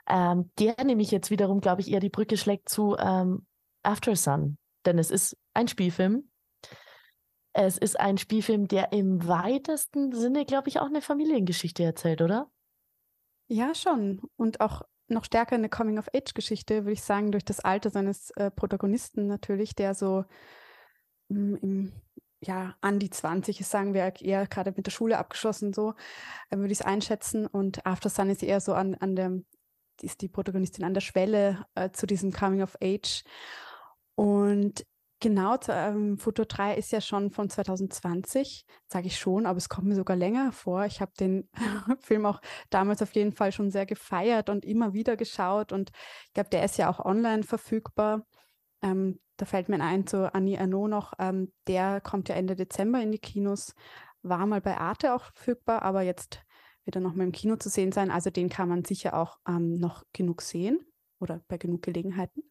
[0.05, 3.45] Ähm, der nämlich jetzt wiederum, glaube ich, eher die Brücke schlägt zu ähm,
[3.83, 4.57] After Sun.
[4.85, 6.29] Denn es ist ein Spielfilm.
[7.53, 12.51] Es ist ein Spielfilm, der im weitesten Sinne, glaube ich, auch eine Familiengeschichte erzählt, oder?
[13.47, 14.21] Ja, schon.
[14.35, 19.27] Und auch noch stärker eine Coming-of-Age-Geschichte, würde ich sagen, durch das Alter seines äh, Protagonisten
[19.27, 20.25] natürlich, der so
[21.29, 21.93] mm, im
[22.43, 25.93] ja, an die 20 ist, sagen wir, eher gerade mit der Schule abgeschlossen, so
[26.49, 27.45] äh, würde ich es einschätzen.
[27.45, 29.31] Und After Sun ist eher so an, an der,
[30.01, 33.23] ist die Protagonistin an der Schwelle äh, zu diesem Coming of Age.
[34.15, 34.85] Und
[35.19, 39.87] genau, ähm, Foto 3 ist ja schon von 2020, sage ich schon, aber es kommt
[39.87, 40.85] mir sogar länger vor.
[40.85, 41.47] Ich habe den
[42.01, 45.71] Film auch damals auf jeden Fall schon sehr gefeiert und immer wieder geschaut.
[45.71, 45.91] Und
[46.25, 48.25] ich glaube, der ist ja auch online verfügbar.
[48.81, 53.01] Ähm, da fällt mir ein zu Annie Arnaud noch, ähm, der kommt ja Ende Dezember
[53.01, 53.73] in die Kinos,
[54.21, 56.41] war mal bei Arte auch verfügbar, aber jetzt
[56.85, 58.11] wird er noch mal im Kino zu sehen sein.
[58.11, 60.79] Also den kann man sicher auch ähm, noch genug sehen
[61.19, 62.43] oder bei genug Gelegenheiten.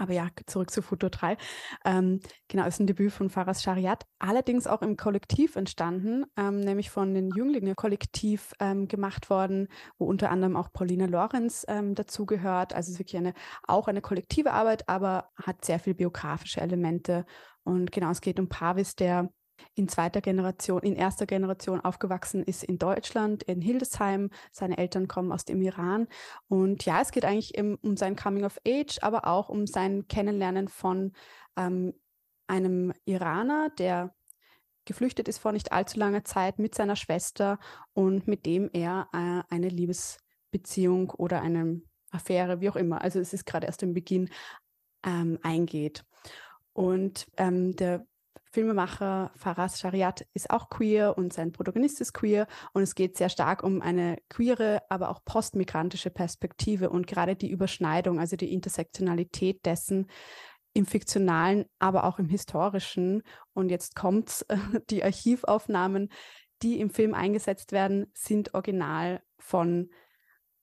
[0.00, 1.36] Aber ja, zurück zu Futur 3.
[1.84, 6.88] Ähm, genau, ist ein Debüt von Faras Shariat, allerdings auch im Kollektiv entstanden, ähm, nämlich
[6.88, 12.72] von den Jünglingen Kollektiv ähm, gemacht worden, wo unter anderem auch Paulina Lorenz ähm, dazugehört.
[12.72, 13.34] Also es ist wirklich eine,
[13.68, 17.26] auch eine kollektive Arbeit, aber hat sehr viel biografische Elemente.
[17.62, 19.28] Und genau, es geht um Pavis, der
[19.74, 24.30] in zweiter Generation, in erster Generation aufgewachsen ist in Deutschland, in Hildesheim.
[24.52, 26.08] Seine Eltern kommen aus dem Iran.
[26.48, 30.06] Und ja, es geht eigentlich im, um sein Coming of Age, aber auch um sein
[30.08, 31.12] Kennenlernen von
[31.56, 31.94] ähm,
[32.46, 34.14] einem Iraner, der
[34.84, 37.58] geflüchtet ist vor nicht allzu langer Zeit mit seiner Schwester
[37.92, 41.80] und mit dem er äh, eine Liebesbeziehung oder eine
[42.10, 44.28] Affäre, wie auch immer, also es ist gerade erst im Beginn,
[45.04, 46.04] ähm, eingeht.
[46.72, 48.06] Und ähm, der
[48.52, 53.28] Filmemacher Faraz Shariat ist auch queer und sein Protagonist ist queer und es geht sehr
[53.28, 59.64] stark um eine queere, aber auch postmigrantische Perspektive und gerade die Überschneidung, also die Intersektionalität
[59.64, 60.08] dessen
[60.72, 63.22] im fiktionalen, aber auch im historischen.
[63.52, 64.44] Und jetzt kommt's,
[64.90, 66.10] die Archivaufnahmen,
[66.62, 69.90] die im Film eingesetzt werden, sind original von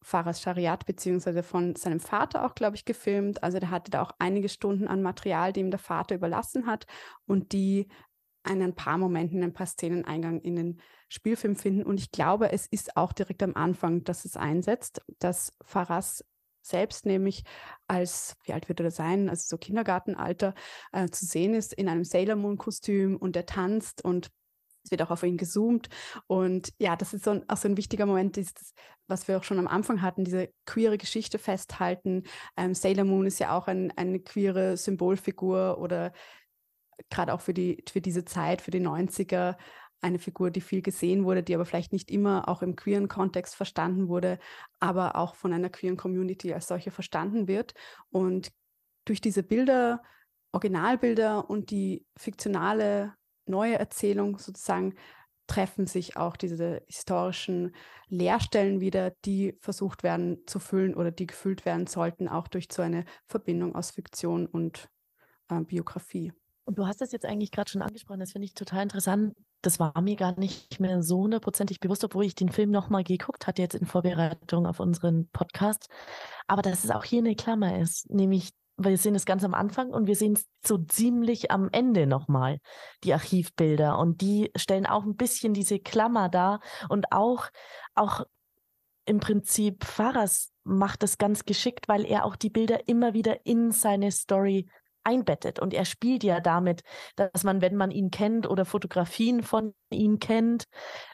[0.08, 3.43] Faras Shariat beziehungsweise von seinem Vater auch, glaube ich, gefilmt.
[3.43, 6.86] Also der hatte da auch einige Stunden an Material, die ihm der Vater überlassen hat
[7.26, 7.89] und die
[8.49, 11.84] in ein paar Momenten, ein paar Szenen Eingang in den Spielfilm finden.
[11.84, 16.24] Und ich glaube, es ist auch direkt am Anfang, dass es einsetzt, dass Faras
[16.62, 17.43] selbst nämlich
[17.89, 20.53] als, wie alt wird er sein, also so Kindergartenalter,
[20.93, 24.32] äh, zu sehen ist in einem Sailor Moon Kostüm und er tanzt und
[24.88, 25.90] es wird auch auf ihn gezoomt.
[26.28, 28.54] Und ja, das ist so ein, auch so ein wichtiger Moment, dieses,
[29.08, 32.24] was wir auch schon am Anfang hatten, diese queere Geschichte festhalten.
[32.56, 36.14] Ähm, Sailor Moon ist ja auch ein, eine queere Symbolfigur oder
[37.10, 39.58] gerade auch für, die, für diese Zeit, für die 90er,
[40.00, 43.56] eine Figur, die viel gesehen wurde, die aber vielleicht nicht immer auch im queeren Kontext
[43.56, 44.38] verstanden wurde,
[44.80, 47.74] aber auch von einer queeren Community als solche verstanden wird.
[48.10, 48.52] Und
[49.06, 50.04] durch diese Bilder,
[50.52, 53.16] Originalbilder und die fiktionale
[53.50, 54.95] neue Erzählung sozusagen
[55.48, 57.74] treffen sich auch diese historischen
[58.10, 62.82] Leerstellen wieder, die versucht werden zu füllen oder die gefüllt werden sollten, auch durch so
[62.82, 64.89] eine Verbindung aus Fiktion und
[65.50, 66.34] äh, Biografie.
[66.66, 69.34] Und du hast das jetzt eigentlich gerade schon angesprochen, das finde ich total interessant.
[69.62, 73.48] Das war mir gar nicht mehr so hundertprozentig bewusst, obwohl ich den Film nochmal geguckt
[73.48, 75.88] hatte, jetzt in Vorbereitung auf unseren Podcast.
[76.45, 79.89] Aber dass es auch hier eine Klammer ist, nämlich wir sehen es ganz am Anfang
[79.89, 82.59] und wir sehen es so ziemlich am Ende nochmal,
[83.03, 83.97] die Archivbilder.
[83.97, 86.59] Und die stellen auch ein bisschen diese Klammer dar.
[86.88, 87.47] Und auch,
[87.95, 88.23] auch
[89.05, 93.71] im Prinzip Faras macht das ganz geschickt, weil er auch die Bilder immer wieder in
[93.71, 94.69] seine Story
[95.03, 95.59] einbettet.
[95.59, 96.84] Und er spielt ja damit,
[97.15, 100.65] dass man, wenn man ihn kennt oder Fotografien von ihm kennt,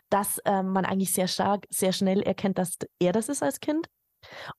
[0.09, 3.87] dass äh, man eigentlich sehr stark, sehr schnell erkennt, dass er das ist als Kind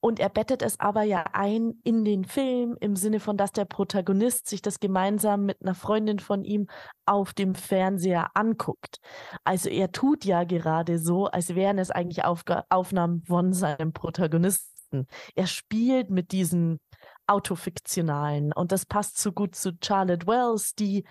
[0.01, 3.65] und er bettet es aber ja ein in den Film im Sinne von, dass der
[3.65, 6.69] Protagonist sich das gemeinsam mit einer Freundin von ihm
[7.07, 8.99] auf dem Fernseher anguckt.
[9.45, 15.07] Also er tut ja gerade so, als wären es eigentlich Aufga Aufnahmen von seinem Protagonisten.
[15.35, 16.81] Er spielt mit diesen
[17.27, 21.05] autofiktionalen und das passt so gut zu Charlotte Wells, die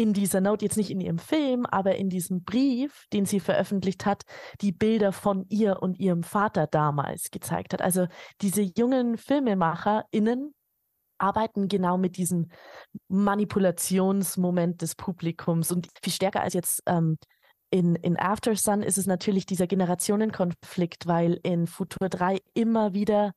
[0.00, 4.06] in dieser Note, jetzt nicht in ihrem Film, aber in diesem Brief, den sie veröffentlicht
[4.06, 4.22] hat,
[4.62, 7.82] die Bilder von ihr und ihrem Vater damals gezeigt hat.
[7.82, 8.06] Also
[8.40, 10.54] diese jungen FilmemacherInnen
[11.18, 12.50] arbeiten genau mit diesem
[13.08, 17.18] Manipulationsmoment des Publikums und viel stärker als jetzt ähm,
[17.70, 23.32] in, in After Sun ist es natürlich dieser Generationenkonflikt, weil in Futur 3 immer wieder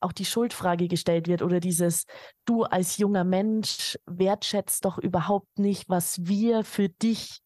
[0.00, 2.04] auch die Schuldfrage gestellt wird oder dieses,
[2.44, 7.40] du als junger Mensch wertschätzt doch überhaupt nicht, was wir für dich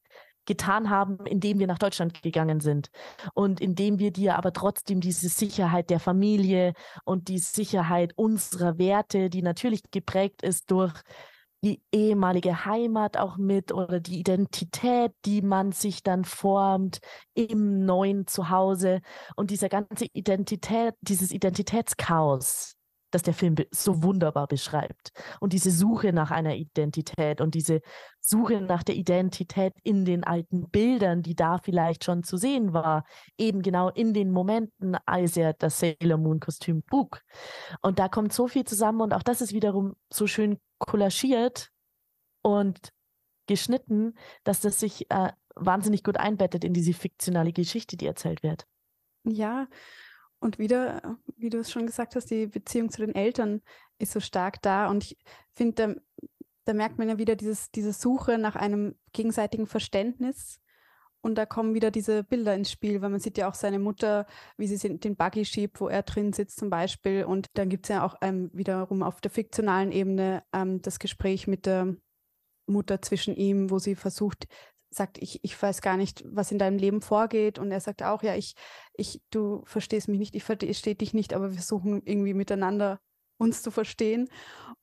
[0.46, 2.90] getan haben, indem wir nach Deutschland gegangen sind.
[3.34, 6.72] Und indem wir dir aber trotzdem diese Sicherheit der Familie
[7.04, 10.94] und die Sicherheit unserer Werte, die natürlich geprägt ist durch
[11.66, 17.00] die ehemalige Heimat auch mit oder die Identität, die man sich dann formt
[17.34, 19.00] im neuen Zuhause.
[19.34, 22.75] Und dieser ganze Identität, dieses Identitätschaos,
[23.10, 25.12] das der Film so wunderbar beschreibt.
[25.40, 27.80] Und diese Suche nach einer Identität und diese
[28.20, 33.04] Suche nach der Identität in den alten Bildern, die da vielleicht schon zu sehen war,
[33.38, 37.22] eben genau in den Momenten, als er das Sailor Moon Kostüm trug.
[37.82, 41.70] Und da kommt so viel zusammen und auch das ist wiederum so schön kollagiert
[42.42, 42.92] und
[43.46, 48.66] geschnitten, dass das sich äh, wahnsinnig gut einbettet in diese fiktionale Geschichte, die erzählt wird.
[49.24, 49.66] Ja,
[50.38, 53.62] und wieder, wie du es schon gesagt hast, die Beziehung zu den Eltern
[53.98, 54.88] ist so stark da.
[54.88, 55.16] Und ich
[55.54, 56.28] finde, da,
[56.64, 60.60] da, merkt man ja wieder dieses, diese Suche nach einem gegenseitigen Verständnis.
[61.22, 64.26] Und da kommen wieder diese Bilder ins Spiel, weil man sieht ja auch seine Mutter,
[64.56, 67.24] wie sie den Buggy schiebt, wo er drin sitzt zum Beispiel.
[67.24, 71.46] Und dann gibt es ja auch ähm, wiederum auf der fiktionalen Ebene ähm, das Gespräch
[71.48, 71.96] mit der
[72.66, 74.46] Mutter zwischen ihm, wo sie versucht,
[74.96, 77.58] sagt, ich, ich weiß gar nicht, was in deinem Leben vorgeht.
[77.58, 78.54] Und er sagt auch, ja, ich,
[78.94, 83.00] ich, du verstehst mich nicht, ich verstehe dich nicht, aber wir versuchen irgendwie miteinander
[83.38, 84.28] uns zu verstehen.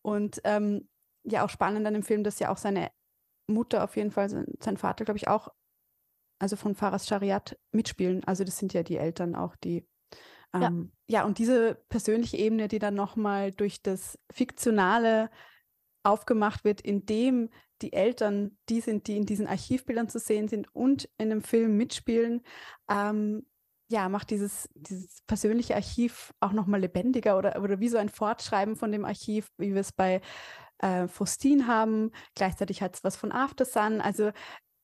[0.02, 0.88] Und ähm,
[1.24, 2.92] ja, auch spannend an dem Film, dass ja auch seine
[3.48, 5.50] Mutter auf jeden Fall, sein Vater, glaube ich, auch,
[6.40, 8.24] also von Faras Shariat mitspielen.
[8.26, 9.88] Also das sind ja die Eltern auch, die
[10.54, 11.20] ähm, ja.
[11.20, 15.30] ja, und diese persönliche Ebene, die dann nochmal durch das Fiktionale
[16.04, 17.50] aufgemacht wird, indem
[17.84, 21.78] die Eltern die sind, die in diesen Archivbildern zu sehen sind und in dem Film
[21.78, 22.42] mitspielen,
[22.90, 23.46] ähm,
[23.90, 28.76] ja, macht dieses, dieses persönliche Archiv auch nochmal lebendiger oder, oder wie so ein Fortschreiben
[28.76, 30.22] von dem Archiv, wie wir es bei
[30.80, 32.12] äh, Faustin haben.
[32.34, 34.02] Gleichzeitig hat es was von After Sun.
[34.02, 34.32] Also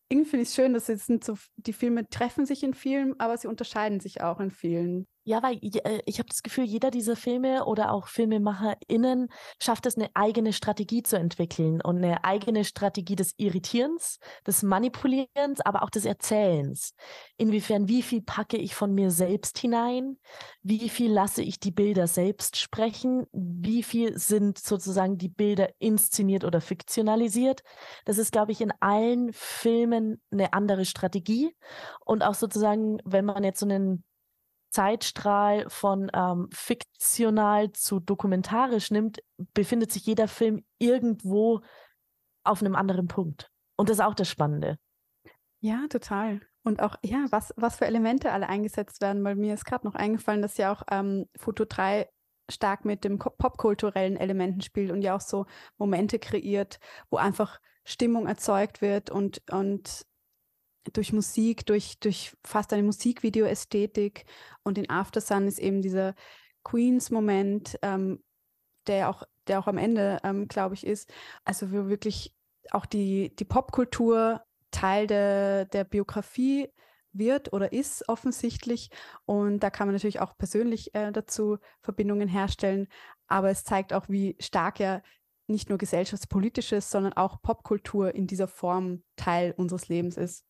[0.10, 3.20] irgendwie finde ich es schön, dass es sind so, die Filme treffen sich in vielen,
[3.20, 5.08] aber sie unterscheiden sich auch in vielen.
[5.30, 9.30] Ja, weil äh, ich habe das Gefühl, jeder dieser Filme oder auch FilmemacherInnen
[9.62, 14.18] schafft es, eine eigene Strategie zu entwickeln und eine eigene Strategie des Irritierens,
[14.48, 16.96] des Manipulierens, aber auch des Erzählens.
[17.38, 20.18] Inwiefern, wie viel packe ich von mir selbst hinein?
[20.64, 23.28] Wie viel lasse ich die Bilder selbst sprechen?
[23.32, 27.62] Wie viel sind sozusagen die Bilder inszeniert oder fiktionalisiert?
[28.06, 31.56] Das ist, glaube ich, in allen Filmen eine andere Strategie.
[32.04, 34.04] Und auch sozusagen, wenn man jetzt so einen
[34.70, 39.20] Zeitstrahl von ähm, fiktional zu dokumentarisch nimmt,
[39.53, 41.61] befindet sich jeder Film irgendwo
[42.43, 43.51] auf einem anderen Punkt.
[43.76, 44.78] Und das ist auch das Spannende.
[45.61, 46.41] Ja, total.
[46.63, 49.95] Und auch, ja, was, was für Elemente alle eingesetzt werden, weil mir ist gerade noch
[49.95, 52.07] eingefallen, dass ja auch ähm, Foto 3
[52.49, 55.45] stark mit dem popkulturellen Elementen spielt und ja auch so
[55.78, 60.05] Momente kreiert, wo einfach Stimmung erzeugt wird und, und
[60.94, 64.26] durch Musik, durch, durch fast eine Musikvideo-Ästhetik.
[64.64, 66.16] Und in After Sun ist eben dieser
[66.64, 68.24] Queens-Moment, ähm,
[68.88, 71.12] der, auch, der auch am Ende, ähm, glaube ich, ist.
[71.46, 72.36] Also wo wirklich
[72.72, 76.70] auch die, die Popkultur Teil der, der Biografie
[77.12, 78.90] wird oder ist offensichtlich.
[79.26, 82.88] Und da kann man natürlich auch persönlich äh, dazu Verbindungen herstellen.
[83.28, 85.02] Aber es zeigt auch, wie stark ja
[85.48, 90.46] nicht nur gesellschaftspolitisches, sondern auch Popkultur in dieser Form Teil unseres Lebens ist.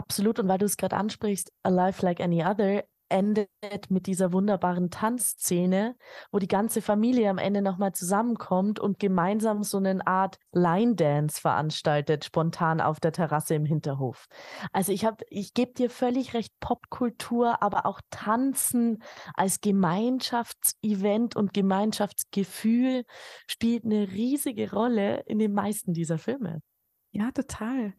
[0.00, 0.38] Absolut.
[0.38, 3.50] Und weil du es gerade ansprichst, A Life Like Any Other endet
[3.90, 5.94] mit dieser wunderbaren Tanzszene,
[6.32, 11.38] wo die ganze Familie am Ende nochmal zusammenkommt und gemeinsam so eine Art Line Dance
[11.38, 14.24] veranstaltet, spontan auf der Terrasse im Hinterhof.
[14.72, 19.02] Also ich habe, ich gebe dir völlig recht, Popkultur, aber auch Tanzen
[19.34, 23.04] als Gemeinschaftsevent und Gemeinschaftsgefühl
[23.46, 26.62] spielt eine riesige Rolle in den meisten dieser Filme.
[27.10, 27.92] Ja, total.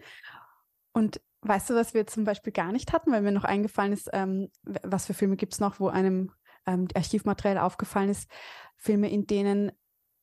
[0.93, 4.09] Und Weißt du, was wir zum Beispiel gar nicht hatten, weil mir noch eingefallen ist,
[4.13, 6.31] ähm, was für Filme gibt es noch, wo einem
[6.67, 8.29] ähm, Archivmaterial aufgefallen ist?
[8.77, 9.71] Filme, in denen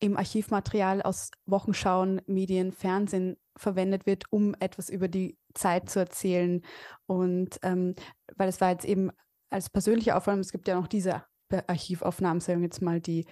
[0.01, 6.63] im Archivmaterial aus Wochenschauen, Medien, Fernsehen verwendet wird, um etwas über die Zeit zu erzählen.
[7.07, 7.95] Und ähm,
[8.37, 9.11] weil es war jetzt eben
[9.51, 13.27] als persönliche Aufwand, es gibt ja noch diese Archivaufnahmen, sagen wir jetzt mal, die,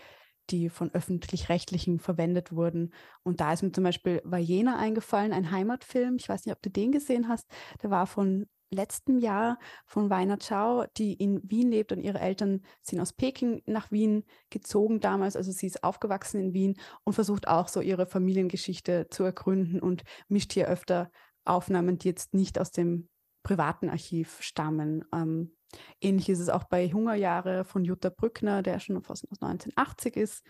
[0.50, 2.92] die von öffentlich-rechtlichen verwendet wurden.
[3.22, 6.16] Und da ist mir zum Beispiel Vajena eingefallen, ein Heimatfilm.
[6.18, 7.46] Ich weiß nicht, ob du den gesehen hast.
[7.82, 12.62] Der war von letztem Jahr von Weiner Chao, die in Wien lebt und ihre Eltern
[12.82, 15.36] sind aus Peking nach Wien gezogen damals.
[15.36, 16.74] Also sie ist aufgewachsen in Wien
[17.04, 21.10] und versucht auch so ihre Familiengeschichte zu ergründen und mischt hier öfter
[21.44, 23.08] Aufnahmen, die jetzt nicht aus dem
[23.42, 25.04] privaten Archiv stammen.
[25.12, 25.55] Ähm,
[26.00, 30.44] ähnlich ist es auch bei Hungerjahre von Jutta Brückner, der schon aus 1980 ist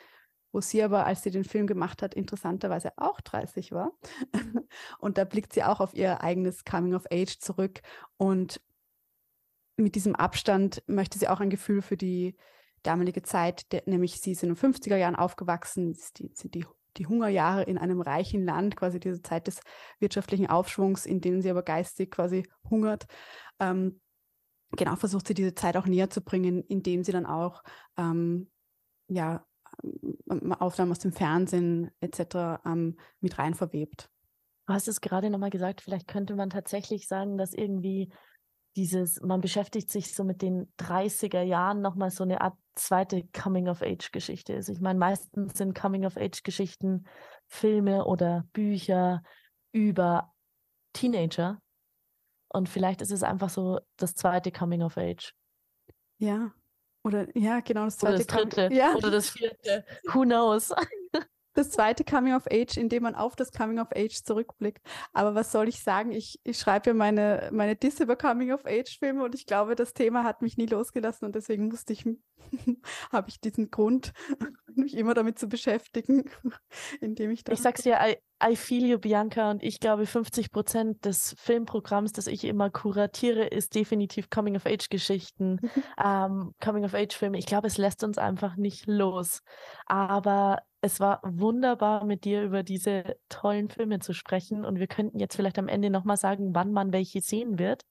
[0.56, 3.92] wo sie aber, als sie den Film gemacht hat, interessanterweise auch 30 war.
[4.98, 7.82] und da blickt sie auch auf ihr eigenes Coming of Age zurück.
[8.16, 8.62] Und
[9.76, 12.36] mit diesem Abstand möchte sie auch ein Gefühl für die
[12.82, 16.64] damalige Zeit, der, nämlich sie ist in den 50er Jahren aufgewachsen, die, sind die,
[16.96, 19.60] die Hungerjahre in einem reichen Land, quasi diese Zeit des
[19.98, 23.04] wirtschaftlichen Aufschwungs, in denen sie aber geistig quasi hungert.
[23.60, 24.00] Ähm,
[24.72, 27.62] genau, versucht sie diese Zeit auch näher zu bringen, indem sie dann auch
[27.96, 28.50] ähm,
[29.08, 29.44] ja,
[30.58, 32.60] Aufnahmen aus dem Fernsehen etc.
[32.64, 34.10] Ähm, mit rein verwebt.
[34.66, 38.12] Du hast es gerade nochmal gesagt, vielleicht könnte man tatsächlich sagen, dass irgendwie
[38.76, 44.52] dieses, man beschäftigt sich so mit den 30er Jahren nochmal so eine Art zweite Coming-of-Age-Geschichte
[44.52, 44.68] ist.
[44.68, 47.06] Ich meine, meistens sind Coming-of-Age-Geschichten
[47.48, 49.22] Filme oder Bücher
[49.72, 50.34] über
[50.92, 51.60] Teenager.
[52.48, 55.34] Und vielleicht ist es einfach so das zweite Coming-of-Age.
[56.18, 56.52] Ja,
[57.06, 58.14] oder ja, genau, das zweite.
[58.16, 58.68] Oder das dritte.
[58.74, 58.94] Ja.
[58.96, 59.84] Oder das vierte.
[60.12, 60.72] Who knows?
[61.56, 64.82] Das zweite Coming of Age, in dem man auf das Coming of Age zurückblickt.
[65.12, 66.12] Aber was soll ich sagen?
[66.12, 69.74] Ich, ich schreibe ja meine, meine Diss über Coming of Age Filme und ich glaube,
[69.74, 72.04] das Thema hat mich nie losgelassen und deswegen musste ich,
[73.12, 74.12] habe ich diesen Grund,
[74.74, 76.30] mich immer damit zu beschäftigen,
[77.00, 77.52] indem ich da.
[77.52, 82.12] Ich sag's dir, I, I feel you, Bianca, und ich glaube, 50 Prozent des Filmprogramms,
[82.12, 85.58] das ich immer kuratiere, ist definitiv Coming of Age Geschichten,
[86.02, 87.38] ähm, Coming of Age Filme.
[87.38, 89.42] Ich glaube, es lässt uns einfach nicht los.
[89.86, 94.64] Aber es war wunderbar, mit dir über diese tollen Filme zu sprechen.
[94.64, 97.84] Und wir könnten jetzt vielleicht am Ende nochmal sagen, wann man welche sehen wird.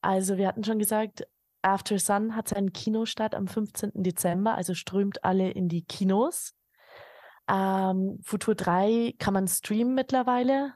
[0.00, 1.26] Also wir hatten schon gesagt,
[1.62, 3.92] After Sun hat seinen Kinostart am 15.
[3.94, 6.54] Dezember, also strömt alle in die Kinos.
[7.48, 10.74] Ähm, Futur 3 kann man streamen mittlerweile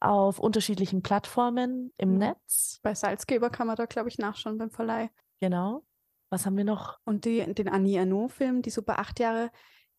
[0.00, 2.30] auf unterschiedlichen Plattformen im ja.
[2.30, 2.80] Netz.
[2.82, 5.10] Bei Salzgeber kann man da, glaube ich, nachschauen beim Verleih.
[5.40, 5.84] Genau.
[6.30, 6.98] Was haben wir noch?
[7.04, 9.50] Und die, den Annie Arnaud-Film, die Super 8 Jahre,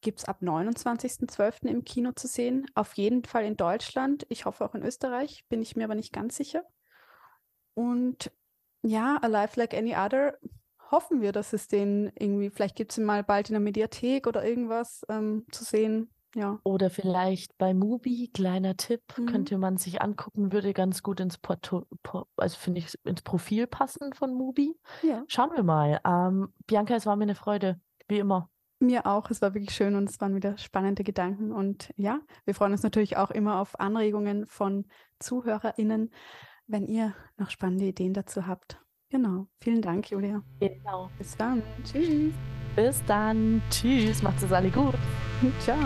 [0.03, 1.67] gibt es ab 29.12.
[1.67, 2.67] im Kino zu sehen.
[2.75, 4.25] Auf jeden Fall in Deutschland.
[4.29, 6.63] Ich hoffe auch in Österreich, bin ich mir aber nicht ganz sicher.
[7.73, 8.31] Und
[8.83, 10.37] ja, Alive Like Any Other,
[10.91, 14.27] hoffen wir, dass es den irgendwie, vielleicht gibt es ihn mal bald in der Mediathek
[14.27, 16.09] oder irgendwas ähm, zu sehen.
[16.35, 16.59] Ja.
[16.63, 19.25] Oder vielleicht bei Mubi, kleiner Tipp, mhm.
[19.27, 21.85] könnte man sich angucken, würde ganz gut ins Porto,
[22.37, 24.75] also finde ich ins Profil passen von Mubi.
[25.03, 25.23] Ja.
[25.27, 25.99] Schauen wir mal.
[26.05, 28.49] Ähm, Bianca, es war mir eine Freude, wie immer.
[28.83, 29.31] Mir auch.
[29.31, 31.53] Es war wirklich schön und es waren wieder spannende Gedanken.
[31.53, 34.85] Und ja, wir freuen uns natürlich auch immer auf Anregungen von
[35.19, 36.11] ZuhörerInnen,
[36.67, 38.79] wenn ihr noch spannende Ideen dazu habt.
[39.09, 39.47] Genau.
[39.61, 40.43] Vielen Dank, Julia.
[40.59, 41.09] Genau.
[41.17, 41.63] Bis dann.
[41.85, 42.33] Tschüss.
[42.75, 43.61] Bis dann.
[43.69, 44.21] Tschüss.
[44.21, 44.95] Macht es alle gut.
[45.59, 45.79] Ciao.